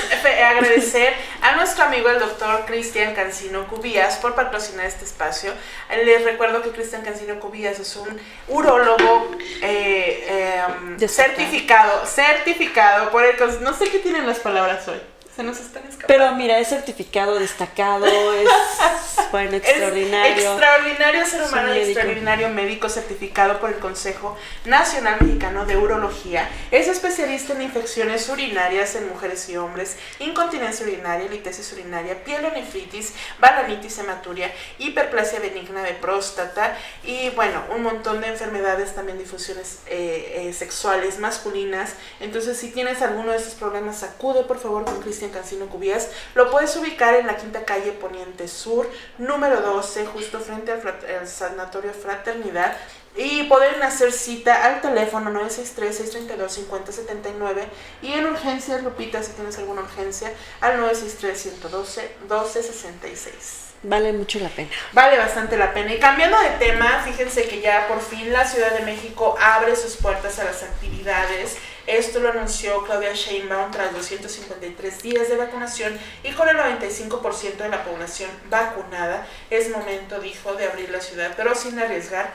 [0.44, 1.14] agradecer
[1.44, 5.54] a nuestro amigo el doctor Cristian Cancino Cubías por patrocinar este espacio.
[6.04, 9.30] Les recuerdo que Cristian Cancino Cubías es un urólogo
[9.62, 10.66] eh,
[10.98, 13.36] em, certificado, certificado por el...
[13.62, 15.13] No sé qué tienen las palabras hoy.
[15.36, 16.06] Se nos están escapando.
[16.08, 18.48] Pero mira, es certificado, destacado, es
[19.32, 20.52] bueno, extraordinario.
[20.52, 26.48] extraordinario ser humano y extraordinario médico certificado por el Consejo Nacional Mexicano de Urología.
[26.70, 33.98] Es especialista en infecciones urinarias en mujeres y hombres, incontinencia urinaria, litesis urinaria, pielonefritis, balanitis
[33.98, 40.54] hematuria, hiperplasia benigna de próstata y bueno, un montón de enfermedades también difusiones eh, eh,
[40.54, 41.96] sexuales masculinas.
[42.20, 46.10] Entonces, si tienes alguno de estos problemas, acude por favor con Cristian en Cancino Cubías.
[46.36, 51.94] Lo puedes ubicar en la quinta calle Poniente Sur, número 12, justo frente al, Sanatorio
[51.94, 52.76] Fraternidad.
[53.16, 57.66] Y pueden hacer cita al teléfono 963-632-5079
[58.02, 63.74] y en urgencias, Lupita, si tienes alguna urgencia, al 963-112-1266.
[63.84, 64.72] Vale mucho la pena.
[64.94, 65.94] Vale bastante la pena.
[65.94, 69.98] Y cambiando de tema, fíjense que ya por fin la Ciudad de México abre sus
[69.98, 71.58] puertas a las actividades
[71.88, 77.70] esto lo anunció Claudia Sheinbaum tras 253 días de vacunación y con el 95% de
[77.70, 79.28] la población vacunada.
[79.50, 82.32] Es momento, dijo, de abrir la ciudad, pero sin arriesgar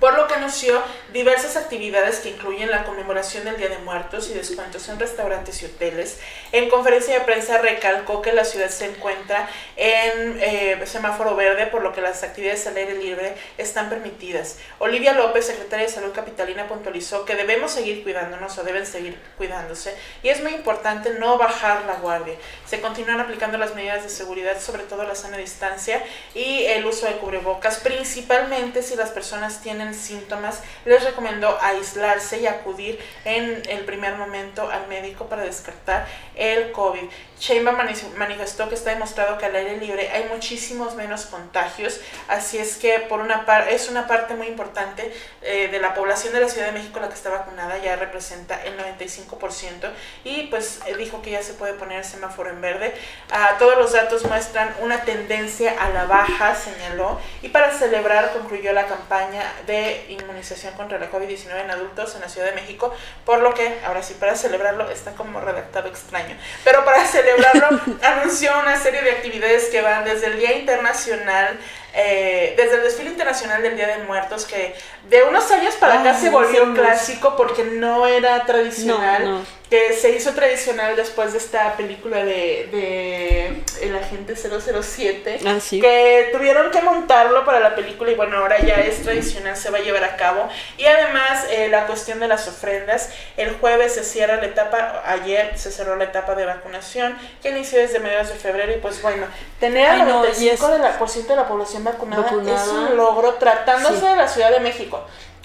[0.00, 0.82] por lo que anunció
[1.12, 5.66] diversas actividades que incluyen la conmemoración del Día de Muertos y descuentos en restaurantes y
[5.66, 6.18] hoteles.
[6.52, 11.82] En conferencia de prensa recalcó que la ciudad se encuentra en eh, semáforo verde, por
[11.82, 14.58] lo que las actividades al aire libre están permitidas.
[14.78, 19.96] Olivia López, secretaria de Salud Capitalina, puntualizó que debemos seguir cuidándonos o deben seguir cuidándose
[20.22, 22.34] y es muy importante no bajar la guardia.
[22.66, 26.02] Se continúan aplicando las medidas de seguridad, sobre todo la sana distancia
[26.34, 32.46] y el uso de cubrebocas, principalmente si las personas tienen síntomas, les recomiendo aislarse y
[32.46, 37.08] acudir en el primer momento al médico para descartar el COVID.
[37.40, 37.76] Sheinbaum
[38.16, 42.98] manifestó que está demostrado que al aire libre hay muchísimos menos contagios, así es que
[43.00, 45.12] por una par es una parte muy importante
[45.42, 48.60] eh, de la población de la Ciudad de México la que está vacunada, ya representa
[48.64, 49.90] el 95%
[50.24, 52.94] y pues eh, dijo que ya se puede poner el semáforo en verde.
[53.30, 58.72] Ah, todos los datos muestran una tendencia a la baja, señaló, y para celebrar concluyó
[58.72, 59.77] la campaña de
[60.08, 64.02] inmunización contra la COVID-19 en adultos en la Ciudad de México, por lo que ahora
[64.02, 69.10] sí para celebrarlo está como redactado extraño, pero para celebrar celebrarlo, anunció una serie de
[69.10, 71.58] actividades que van desde el Día Internacional,
[71.94, 74.74] eh, desde el desfile internacional del Día de Muertos, que
[75.08, 80.32] de unos años para acá se volvió clásico porque no era tradicional que se hizo
[80.32, 87.44] tradicional después de esta película de, de El Agente 007, ah, que tuvieron que montarlo
[87.44, 90.48] para la película y bueno, ahora ya es tradicional, se va a llevar a cabo.
[90.78, 95.52] Y además eh, la cuestión de las ofrendas, el jueves se cierra la etapa, ayer
[95.58, 99.26] se cerró la etapa de vacunación, que inició desde mediados de febrero y pues bueno,
[99.60, 103.34] tener el 95% de, la, por ciento de la población vacunada, vacunada, es un logro
[103.34, 105.00] tratándose de la Ciudad de México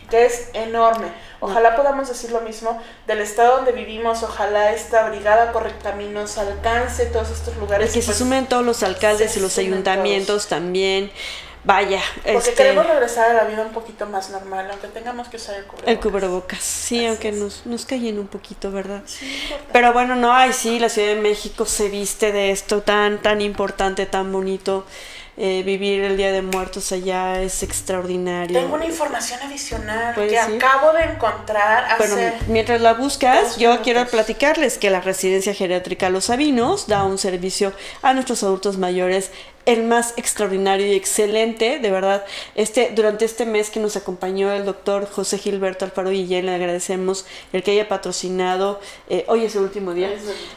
[0.10, 1.08] que es enorme.
[1.40, 7.32] Ojalá podamos decir lo mismo del estado donde vivimos, ojalá esta brigada Correctaminos alcance todos
[7.32, 7.90] estos lugares.
[7.90, 11.12] Y que se pues sumen todos los alcaldes y los ayuntamientos también.
[11.66, 15.38] Vaya, porque este, queremos regresar a la vida un poquito más normal, aunque tengamos que
[15.38, 15.94] usar el cubrebocas.
[15.94, 19.02] El cubrebocas, sí, aunque nos, nos callen un poquito, ¿verdad?
[19.72, 23.40] Pero bueno, no, ay, sí, la Ciudad de México se viste de esto tan, tan
[23.40, 24.86] importante, tan bonito.
[25.36, 28.60] Eh, vivir el Día de Muertos allá es extraordinario.
[28.60, 32.14] Tengo una información adicional que acabo de encontrar hace...
[32.14, 37.18] Bueno, mientras la buscas, yo quiero platicarles que la residencia geriátrica Los Sabinos da un
[37.18, 39.32] servicio a nuestros adultos mayores
[39.66, 42.26] el más extraordinario y excelente, de verdad.
[42.56, 47.26] Este, durante este mes que nos acompañó el doctor José Gilberto Alfaro Guillén, le agradecemos
[47.54, 50.10] el que haya patrocinado, eh, hoy es el último día,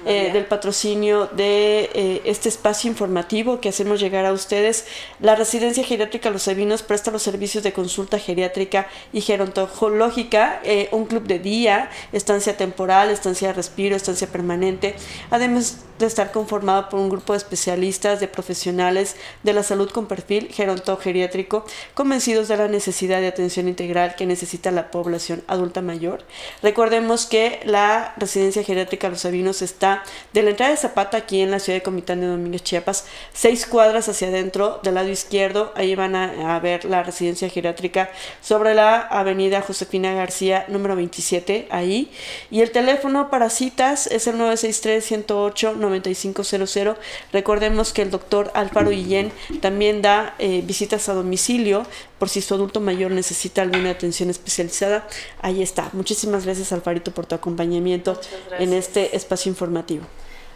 [0.07, 4.87] eh, del patrocinio de eh, este espacio informativo que hacemos llegar a ustedes.
[5.21, 11.25] La Residencia Geriátrica Los Sabinos presta los servicios de consulta geriátrica y gerontológica, un club
[11.25, 14.97] de día, estancia temporal, estancia de respiro, estancia permanente,
[15.31, 18.96] además de estar conformado por un grupo de especialistas, de profesionales
[19.43, 24.71] de la salud con perfil gerontogeriátrico, convencidos de la necesidad de atención integral que necesita
[24.71, 26.25] la población adulta mayor.
[26.63, 31.51] Recordemos que la residencia geriátrica Los Sabinos está de la entrada de Zapata, aquí en
[31.51, 35.95] la ciudad de Comitán de Domínguez, Chiapas, seis cuadras hacia adentro, del lado izquierdo, ahí
[35.95, 42.11] van a, ver la residencia geriátrica sobre la avenida Josefina García, número 27, ahí.
[42.51, 46.97] Y el teléfono para citas es el 963 108 9500.
[47.33, 51.87] Recordemos que el doctor Alfaro Guillén también da eh, visitas a domicilio
[52.19, 55.07] por si su adulto mayor necesita alguna atención especializada.
[55.43, 55.91] Ahí está.
[55.93, 58.21] Muchísimas gracias Alfarito por tu acompañamiento
[58.59, 60.05] en este espacio informativo.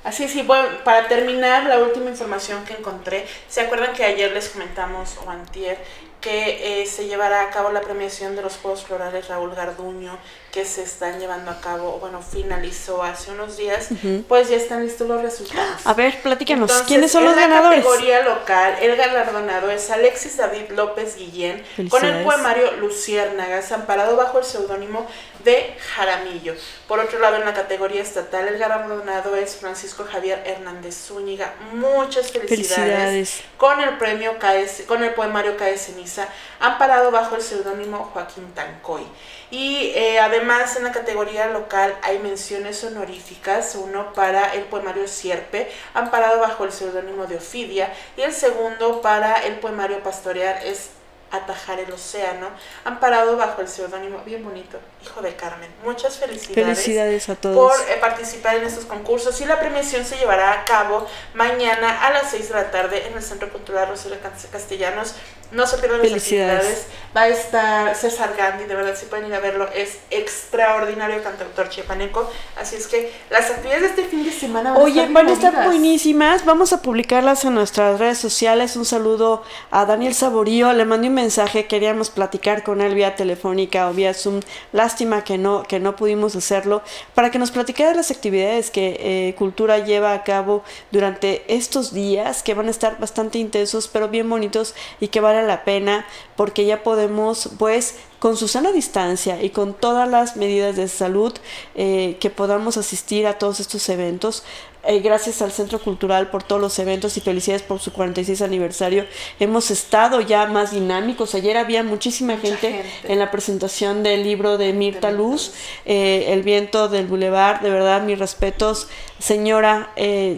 [0.03, 4.33] Así es, y bueno, para terminar, la última información que encontré, ¿se acuerdan que ayer
[4.33, 5.77] les comentamos, o antier,
[6.23, 10.19] que eh, se llevará a cabo la premiación de los Juegos Florales Raúl Garduño
[10.53, 13.89] que se están llevando a cabo, bueno, finalizó hace unos días,
[14.29, 15.87] pues ya están listos los resultados.
[15.87, 17.79] A ver, platícanos, ¿quiénes son los ganadores?
[17.79, 23.71] En la categoría local, el galardonado es Alexis David López Guillén, con el poemario Luciérnagas,
[23.71, 25.07] amparado bajo el seudónimo
[25.45, 26.55] de Jaramillo.
[26.87, 31.55] Por otro lado, en la categoría estatal, el galardonado es Francisco Javier Hernández Zúñiga.
[31.73, 36.29] Muchas felicidades, con el premio KS, con el poemario Cae Ceniza,
[36.59, 39.07] amparado bajo el seudónimo Joaquín Tancoy.
[39.51, 45.71] Y eh, además en la categoría local hay menciones honoríficas, uno para el poemario Sierpe,
[45.93, 50.91] amparado bajo el seudónimo de Ofidia, y el segundo para el poemario Pastorear es
[51.31, 52.49] atajar el océano,
[52.85, 55.71] amparado bajo el seudónimo bien bonito, Hijo de Carmen.
[55.85, 57.57] Muchas felicidades, felicidades a todos.
[57.57, 62.11] por eh, participar en estos concursos y la premiación se llevará a cabo mañana a
[62.11, 64.19] las 6 de la tarde en el Centro Cultural Rosario
[64.51, 65.15] Castellanos.
[65.53, 66.87] No se pierdan las actividades.
[67.17, 71.69] Va a estar César Gandhi, de verdad, si pueden ir a verlo, es extraordinario cantautor
[71.69, 72.31] chiapaneco.
[72.57, 75.29] Así es que las actividades de este fin de semana van Oye, a estar van
[75.29, 76.45] a estar buenísimas.
[76.45, 78.77] Vamos a publicarlas en nuestras redes sociales.
[78.77, 79.43] Un saludo
[79.73, 80.73] a Daniel Saborío.
[80.73, 84.39] Le mandé un mensaje, queríamos platicar con él vía telefónica o vía Zoom.
[84.73, 86.83] Lástima que no, que no pudimos hacerlo.
[87.17, 92.45] Para que nos platicara las actividades que eh, Cultura lleva a cabo durante estos días,
[92.45, 96.65] que van a estar bastante intensos, pero bien bonitos y que van la pena porque
[96.65, 101.33] ya podemos pues con su sana distancia y con todas las medidas de salud
[101.75, 104.45] eh, que podamos asistir a todos estos eventos.
[104.83, 109.05] Eh, gracias al Centro Cultural por todos los eventos y felicidades por su 46 aniversario.
[109.39, 111.35] Hemos estado ya más dinámicos.
[111.35, 115.53] Ayer había muchísima gente, en la presentación del libro de Mirta Luz,
[115.85, 117.61] eh, El viento del Boulevard.
[117.61, 118.89] De verdad, mis respetos.
[119.21, 119.91] Señora,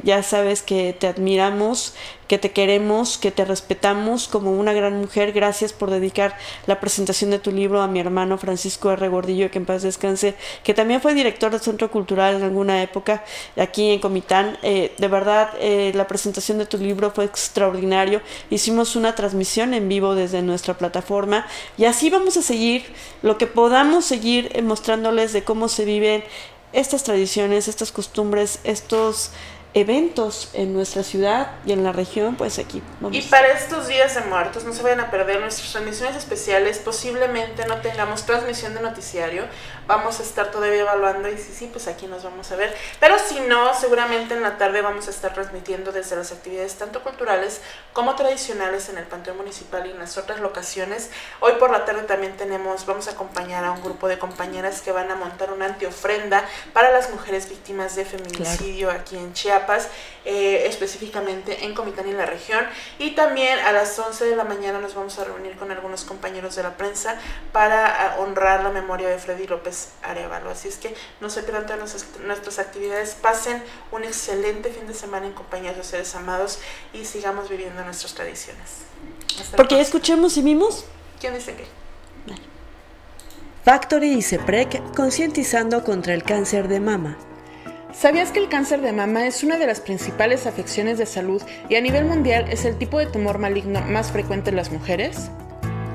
[0.03, 1.95] ya sabes que te admiramos
[2.33, 5.33] que te queremos, que te respetamos como una gran mujer.
[5.33, 9.07] Gracias por dedicar la presentación de tu libro a mi hermano Francisco R.
[9.09, 13.23] Gordillo, que en paz descanse, que también fue director del Centro Cultural en alguna época
[13.59, 14.57] aquí en Comitán.
[14.63, 18.23] Eh, de verdad, eh, la presentación de tu libro fue extraordinario.
[18.49, 22.87] Hicimos una transmisión en vivo desde nuestra plataforma y así vamos a seguir
[23.21, 26.25] lo que podamos seguir eh, mostrándoles de cómo se viven
[26.73, 29.31] estas tradiciones, estas costumbres, estos
[29.75, 33.17] eventos en nuestra ciudad y en la región, pues aquí vamos.
[33.17, 36.79] Y para estos días de muertos, no se vayan a perder nuestras transmisiones especiales.
[36.79, 39.45] Posiblemente no tengamos transmisión de noticiario.
[39.87, 42.75] Vamos a estar todavía evaluando y sí, sí, pues aquí nos vamos a ver.
[43.01, 47.03] Pero si no, seguramente en la tarde vamos a estar transmitiendo desde las actividades tanto
[47.03, 47.61] culturales
[47.93, 51.11] como tradicionales en el Panteón Municipal y en las otras locaciones.
[51.41, 54.93] Hoy por la tarde también tenemos, vamos a acompañar a un grupo de compañeras que
[54.93, 59.89] van a montar una antiofrenda para las mujeres víctimas de feminicidio aquí en Chiapas
[60.25, 62.65] eh, específicamente en Comitán y la región.
[62.99, 66.55] Y también a las 11 de la mañana nos vamos a reunir con algunos compañeros
[66.55, 67.19] de la prensa
[67.53, 69.72] para ah, honrar la memoria de Freddy López
[70.03, 70.51] Arevalo.
[70.51, 71.81] Así es que no se pierdan todas
[72.21, 76.59] nuestras, actividades, pasen un excelente fin de semana en compañía de seres amados
[76.93, 78.83] y sigamos viviendo nuestras tradiciones.
[79.57, 80.85] Porque ya escuchemos y vimos.
[81.21, 81.65] ¿Quién dice qué?
[83.65, 87.17] Factory y CEPREC concientizando contra el cáncer de mama.
[87.93, 91.77] ¿Sabías que el cáncer de mama es una de las principales afecciones de salud y
[91.77, 95.31] a nivel mundial es el tipo de tumor maligno más frecuente en las mujeres?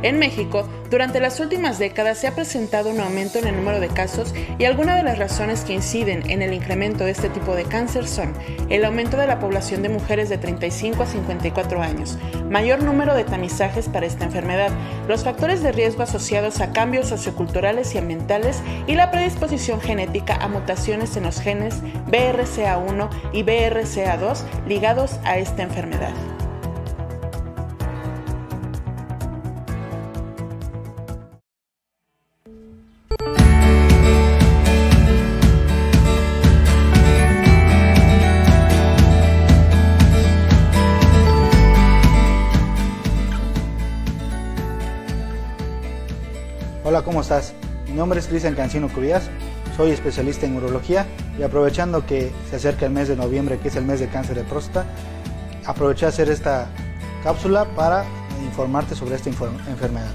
[0.03, 3.87] En México, durante las últimas décadas se ha presentado un aumento en el número de
[3.87, 7.63] casos y algunas de las razones que inciden en el incremento de este tipo de
[7.63, 8.33] cáncer son
[8.69, 12.17] el aumento de la población de mujeres de 35 a 54 años,
[12.49, 14.69] mayor número de tamizajes para esta enfermedad,
[15.07, 20.47] los factores de riesgo asociados a cambios socioculturales y ambientales y la predisposición genética a
[20.47, 26.13] mutaciones en los genes BRCA1 y BRCA2 ligados a esta enfermedad.
[46.97, 47.53] Hola, ¿cómo estás?
[47.87, 49.29] Mi nombre es Cristian Cancino Cubías,
[49.75, 51.05] soy especialista en urología
[51.37, 54.35] y aprovechando que se acerca el mes de noviembre, que es el mes de cáncer
[54.35, 54.87] de próstata,
[55.67, 56.69] aproveché a hacer esta
[57.23, 58.03] cápsula para
[58.43, 60.09] informarte sobre esta enfermedad.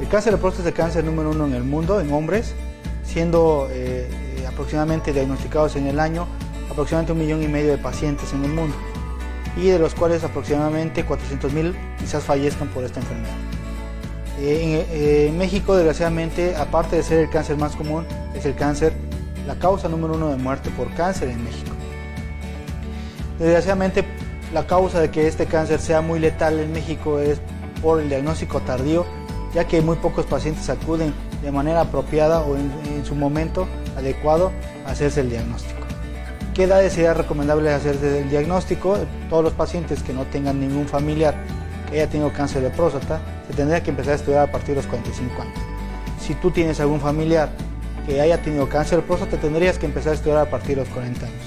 [0.00, 2.54] El cáncer de próstata es el cáncer número uno en el mundo en hombres,
[3.04, 4.08] siendo eh,
[4.48, 6.26] aproximadamente diagnosticados en el año
[6.70, 8.74] aproximadamente un millón y medio de pacientes en el mundo
[9.58, 13.51] y de los cuales aproximadamente 400 mil quizás fallezcan por esta enfermedad.
[14.44, 18.92] Eh, eh, en, México, desgraciadamente, aparte de ser el cáncer más común, es el cáncer
[19.46, 21.70] la causa número uno de muerte por cáncer en México.
[23.38, 24.04] Desgraciadamente,
[24.52, 27.40] la causa de que este cáncer sea muy letal en México es
[27.80, 29.06] por el diagnóstico tardío,
[29.54, 34.50] ya que muy pocos pacientes acuden de manera apropiada o en, en su momento adecuado
[34.84, 35.82] a hacerse el diagnóstico.
[36.52, 38.98] ¿Qué edades sería recomendable hacerse el diagnóstico?
[39.30, 41.36] Todos los pacientes que no tengan ningún familiar
[41.92, 44.76] que haya tenido cáncer de próstata, se tendría que empezar a estudiar a partir de
[44.76, 45.58] los 45 años.
[46.18, 47.50] Si tú tienes algún familiar
[48.06, 50.88] que haya tenido cáncer de próstata, tendrías que empezar a estudiar a partir de los
[50.88, 51.44] 40 años.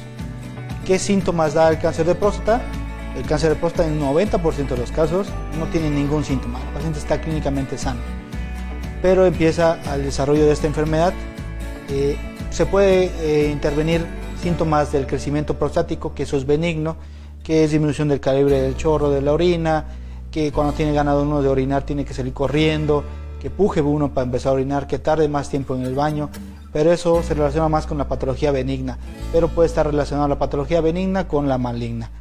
[0.85, 2.61] ¿Qué síntomas da el cáncer de próstata?
[3.17, 5.27] El cáncer de próstata en 90% de los casos
[5.57, 8.01] no tiene ningún síntoma, el paciente está clínicamente sano.
[9.01, 11.13] Pero empieza al desarrollo de esta enfermedad,
[11.89, 12.17] eh,
[12.51, 14.05] se puede eh, intervenir
[14.43, 16.97] síntomas del crecimiento prostático, que eso es benigno,
[17.43, 19.85] que es disminución del calibre del chorro de la orina,
[20.35, 23.05] que cuando tiene ganado uno de orinar tiene que salir corriendo,
[23.39, 26.29] que puje uno para empezar a orinar, que tarde más tiempo en el baño,
[26.73, 28.97] pero eso se relaciona más con la patología benigna,
[29.31, 32.11] pero puede estar relacionado la patología benigna con la maligna.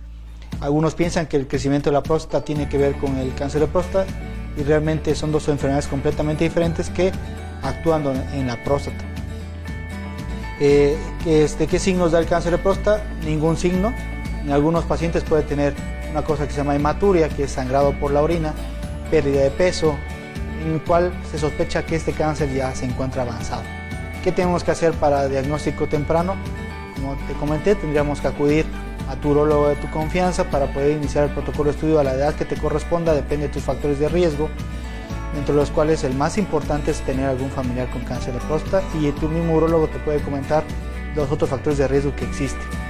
[0.61, 3.67] Algunos piensan que el crecimiento de la próstata tiene que ver con el cáncer de
[3.67, 4.07] próstata
[4.57, 7.11] y realmente son dos enfermedades completamente diferentes que
[7.65, 9.05] actúan en la próstata.
[10.61, 10.97] Eh,
[11.27, 13.03] este, ¿Qué signos da el cáncer de próstata?
[13.25, 13.93] Ningún signo.
[14.45, 15.75] En algunos pacientes puede tener
[16.15, 18.55] una cosa que se llama hematuria, que es sangrado por la orina,
[19.11, 19.97] pérdida de peso,
[20.65, 23.63] en el cual se sospecha que este cáncer ya se encuentra avanzado.
[24.23, 26.37] ¿Qué tenemos que hacer para diagnóstico temprano?
[26.95, 28.65] Como te comenté, tendríamos que acudir
[29.11, 32.15] a tu urologo de tu confianza para poder iniciar el protocolo de estudio a la
[32.15, 34.49] edad que te corresponda, depende de tus factores de riesgo,
[35.37, 39.11] entre los cuales el más importante es tener algún familiar con cáncer de próstata y
[39.11, 40.63] tu mismo urologo te puede comentar
[41.17, 42.84] los otros factores de riesgo que existen.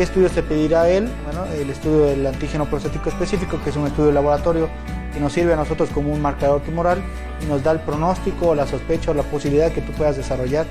[0.00, 1.10] ¿Qué estudios te pedirá él?
[1.26, 4.70] Bueno, el estudio del antígeno prostático específico, que es un estudio laboratorio
[5.12, 7.02] que nos sirve a nosotros como un marcador tumoral
[7.42, 10.64] y nos da el pronóstico, la sospecha o la posibilidad que tú puedas desarrollar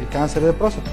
[0.00, 0.88] el cáncer de próstata.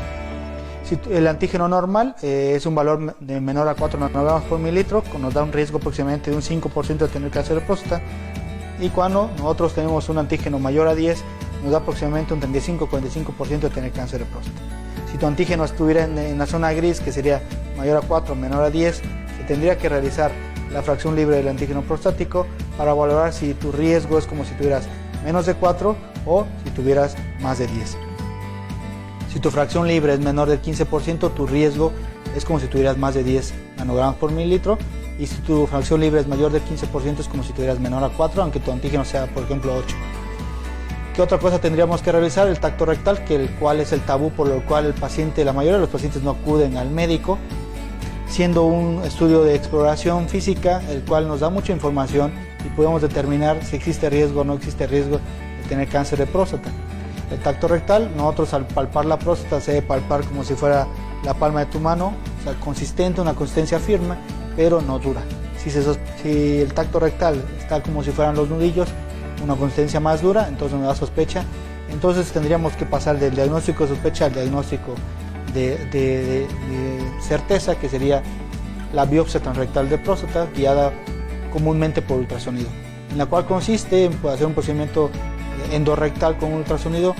[0.83, 5.03] Si el antígeno normal eh, es un valor de menor a 4 nanogramos por mililitro,
[5.21, 8.01] nos da un riesgo aproximadamente de un 5% de tener cáncer de próstata.
[8.79, 11.23] Y cuando nosotros tenemos un antígeno mayor a 10,
[11.61, 14.83] nos da aproximadamente un 35-45% de tener cáncer de próstata.
[15.13, 17.39] Si tu antígeno estuviera en, la zona gris, que sería
[17.77, 20.31] mayor a 4, menor a 10, se tendría que realizar
[20.71, 22.47] la fracción libre del antígeno prostático
[22.79, 24.87] para valorar si tu riesgo es como si tuvieras
[25.23, 25.95] menos de 4
[26.25, 27.95] o si tuvieras más de 10.
[29.31, 31.93] Si tu fracción libre es menor del 15%, tu riesgo
[32.35, 34.79] es como si tuvieras más de 10 nanogramos por mililitro.
[35.19, 38.09] Y si tu fracción libre es mayor del 15%, es como si tuvieras menor a
[38.09, 39.95] 4, aunque tu antígeno sea, por ejemplo, 8.
[41.13, 42.47] ¿Qué otra cosa tendríamos que realizar?
[42.47, 45.53] El tacto rectal, que el cual es el tabú por lo cual el paciente, la
[45.53, 47.37] mayoría de los pacientes no acuden al médico,
[48.27, 52.33] siendo un estudio de exploración física, el cual nos da mucha información
[52.65, 55.19] y podemos determinar si existe riesgo o no existe riesgo
[55.61, 56.71] de tener cáncer de próstata.
[57.29, 60.87] El tacto rectal, nosotros al palpar la próstata se debe palpar como si fuera
[61.23, 64.15] la palma de tu mano, o sea, consistente, una consistencia firme,
[64.55, 65.21] pero no dura.
[65.59, 68.89] Si, si el tacto rectal está como si fueran los nudillos,
[69.43, 71.43] una consistencia más dura, entonces nos da sospecha.
[71.89, 74.95] Entonces tendríamos que pasar del diagnóstico de sospecha al diagnóstico
[75.53, 76.47] de,
[77.21, 78.23] certeza, que sería
[78.93, 80.91] la biopsia transrectal de próstata, guiada
[81.51, 82.69] comúnmente por ultrasonido,
[83.11, 85.11] en la cual consiste en hacer un procedimiento
[85.71, 87.15] endorrectal con ultrasonido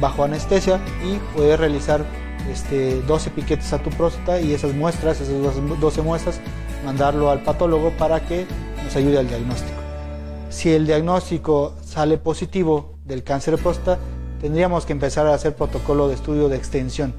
[0.00, 2.04] bajo anestesia y poder realizar
[2.50, 5.36] este, 12 piquetes a tu próstata y esas muestras, esas
[5.80, 6.40] 12 muestras,
[6.84, 8.46] mandarlo al patólogo para que
[8.82, 9.79] nos ayude al diagnóstico.
[10.50, 14.00] Si el diagnóstico sale positivo del cáncer de próstata,
[14.40, 17.14] tendríamos que empezar a hacer protocolo de estudio de extensión,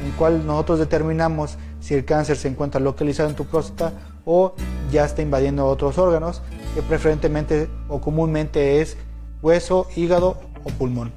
[0.00, 3.92] en el cual nosotros determinamos si el cáncer se encuentra localizado en tu próstata
[4.24, 4.54] o
[4.92, 6.42] ya está invadiendo otros órganos,
[6.76, 8.96] que preferentemente o comúnmente es
[9.42, 11.12] hueso, hígado o pulmón.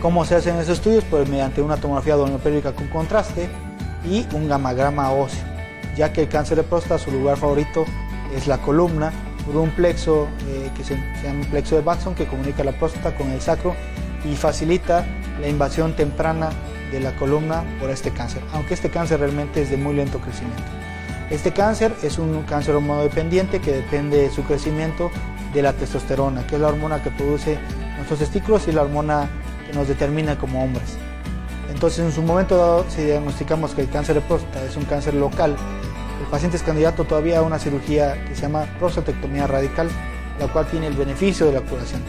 [0.00, 1.02] ¿Cómo se hacen esos estudios?
[1.10, 3.48] Pues mediante una tomografía doppelerica con contraste
[4.08, 5.42] y un gamagrama óseo,
[5.96, 7.84] ya que el cáncer de próstata, su lugar favorito
[8.36, 9.12] es la columna,
[9.48, 10.94] por un plexo eh, que se,
[11.24, 13.74] llama plexo de Baxon que comunica la próstata con el sacro
[14.30, 15.06] y facilita
[15.40, 16.50] la invasión temprana
[16.92, 20.62] de la columna por este cáncer, aunque este cáncer realmente es de muy lento crecimiento.
[21.30, 25.10] Este cáncer es un cáncer hormonodependiente que depende de su crecimiento
[25.54, 27.58] de la testosterona, que es la hormona que produce
[27.96, 29.30] nuestros testículos y la hormona
[29.66, 30.98] que nos determina como hombres.
[31.70, 35.14] Entonces, en su momento dado, si diagnosticamos que el cáncer de próstata es un cáncer
[35.14, 35.56] local,
[36.20, 39.88] el paciente es candidato todavía a una cirugía que se llama prostatectomía radical,
[40.38, 42.02] la cual tiene el beneficio de la curación.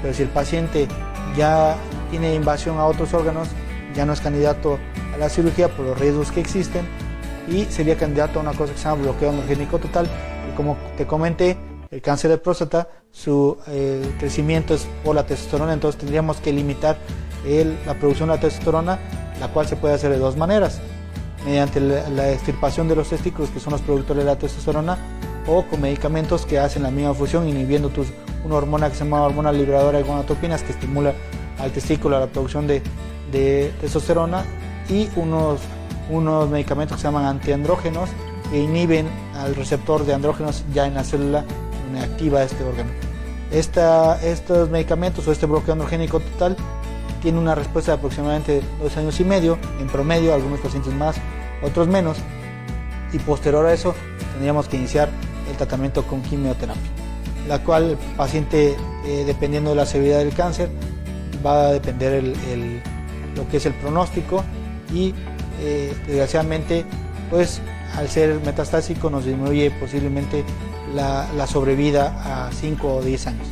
[0.00, 0.88] Pero si el paciente
[1.36, 1.76] ya
[2.10, 3.48] tiene invasión a otros órganos,
[3.94, 4.78] ya no es candidato
[5.14, 6.86] a la cirugía por los riesgos que existen
[7.48, 10.08] y sería candidato a una cosa que se llama bloqueo androgénico total.
[10.50, 11.56] Y como te comenté,
[11.90, 16.96] el cáncer de próstata, su eh, crecimiento es por la testosterona, entonces tendríamos que limitar
[17.86, 18.98] la producción de la testosterona,
[19.40, 20.80] la cual se puede hacer de dos maneras,
[21.44, 24.98] mediante la, extirpación de los testículos, que son los productores de la testosterona,
[25.46, 28.08] o con medicamentos que hacen la misma función, inhibiendo tus,
[28.44, 31.14] una hormona que se llama hormona liberadora de gonadotropinas, que estimula
[31.58, 32.82] al testículo la producción de,
[33.80, 34.44] testosterona,
[34.88, 35.60] y unos,
[36.10, 38.10] unos medicamentos que se llaman antiandrógenos,
[38.50, 41.44] que inhiben al receptor de andrógenos ya en la célula
[42.00, 42.90] activa este órgano.
[44.22, 46.56] estos medicamentos o este bloqueo androgénico total
[47.22, 51.16] tiene una respuesta de aproximadamente dos años y medio, en promedio, algunos pacientes más,
[51.62, 52.18] otros menos,
[53.12, 53.94] y posterior a eso
[54.32, 55.08] tendríamos que iniciar
[55.48, 56.82] el tratamiento con quimioterapia,
[57.48, 60.70] la cual el paciente, eh, dependiendo de la severidad del cáncer,
[61.44, 62.82] va a depender el,
[63.36, 64.44] lo que es el pronóstico
[64.92, 65.14] y
[65.60, 66.84] eh, desgraciadamente,
[67.30, 67.60] pues
[67.96, 70.44] al ser metastásico nos disminuye posiblemente
[70.94, 73.46] la, sobrevida a 5 o 10 años.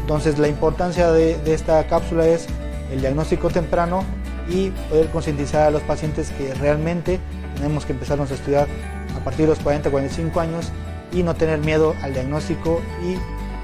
[0.00, 2.46] Entonces la importancia de, esta cápsula es
[2.92, 4.04] el diagnóstico temprano
[4.48, 7.20] y poder concientizar a los pacientes que realmente
[7.56, 8.68] tenemos que empezarnos a estudiar
[9.16, 10.70] a partir de los 40, 45 años
[11.12, 13.16] y no tener miedo al diagnóstico y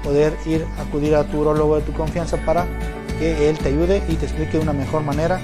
[0.05, 2.65] poder ir a acudir a tu urologo de tu confianza para
[3.19, 5.39] que él te ayude y te explique de una mejor manera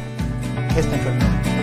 [0.77, 1.54] esta enfermedad.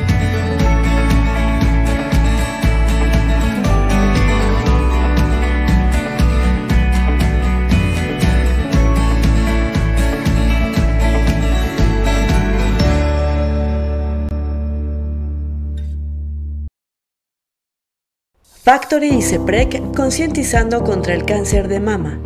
[18.65, 22.21] Factory y CEPREC concientizando contra el cáncer de mama.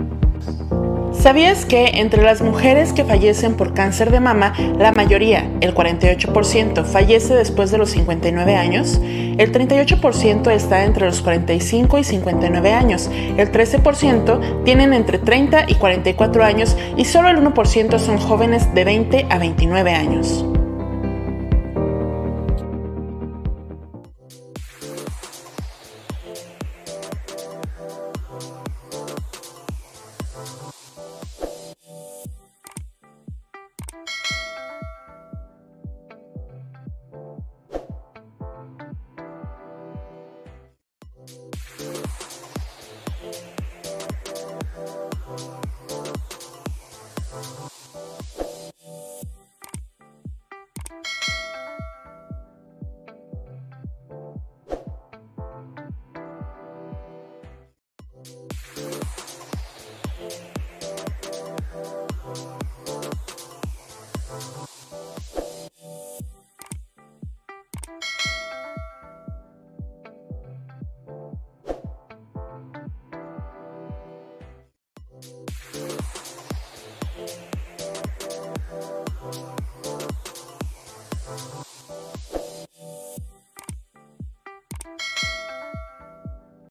[1.19, 6.85] ¿Sabías que entre las mujeres que fallecen por cáncer de mama, la mayoría, el 48%,
[6.85, 9.01] fallece después de los 59 años?
[9.03, 15.77] El 38% está entre los 45 y 59 años, el 13% tienen entre 30 y
[15.77, 20.45] 44 años y solo el 1% son jóvenes de 20 a 29 años.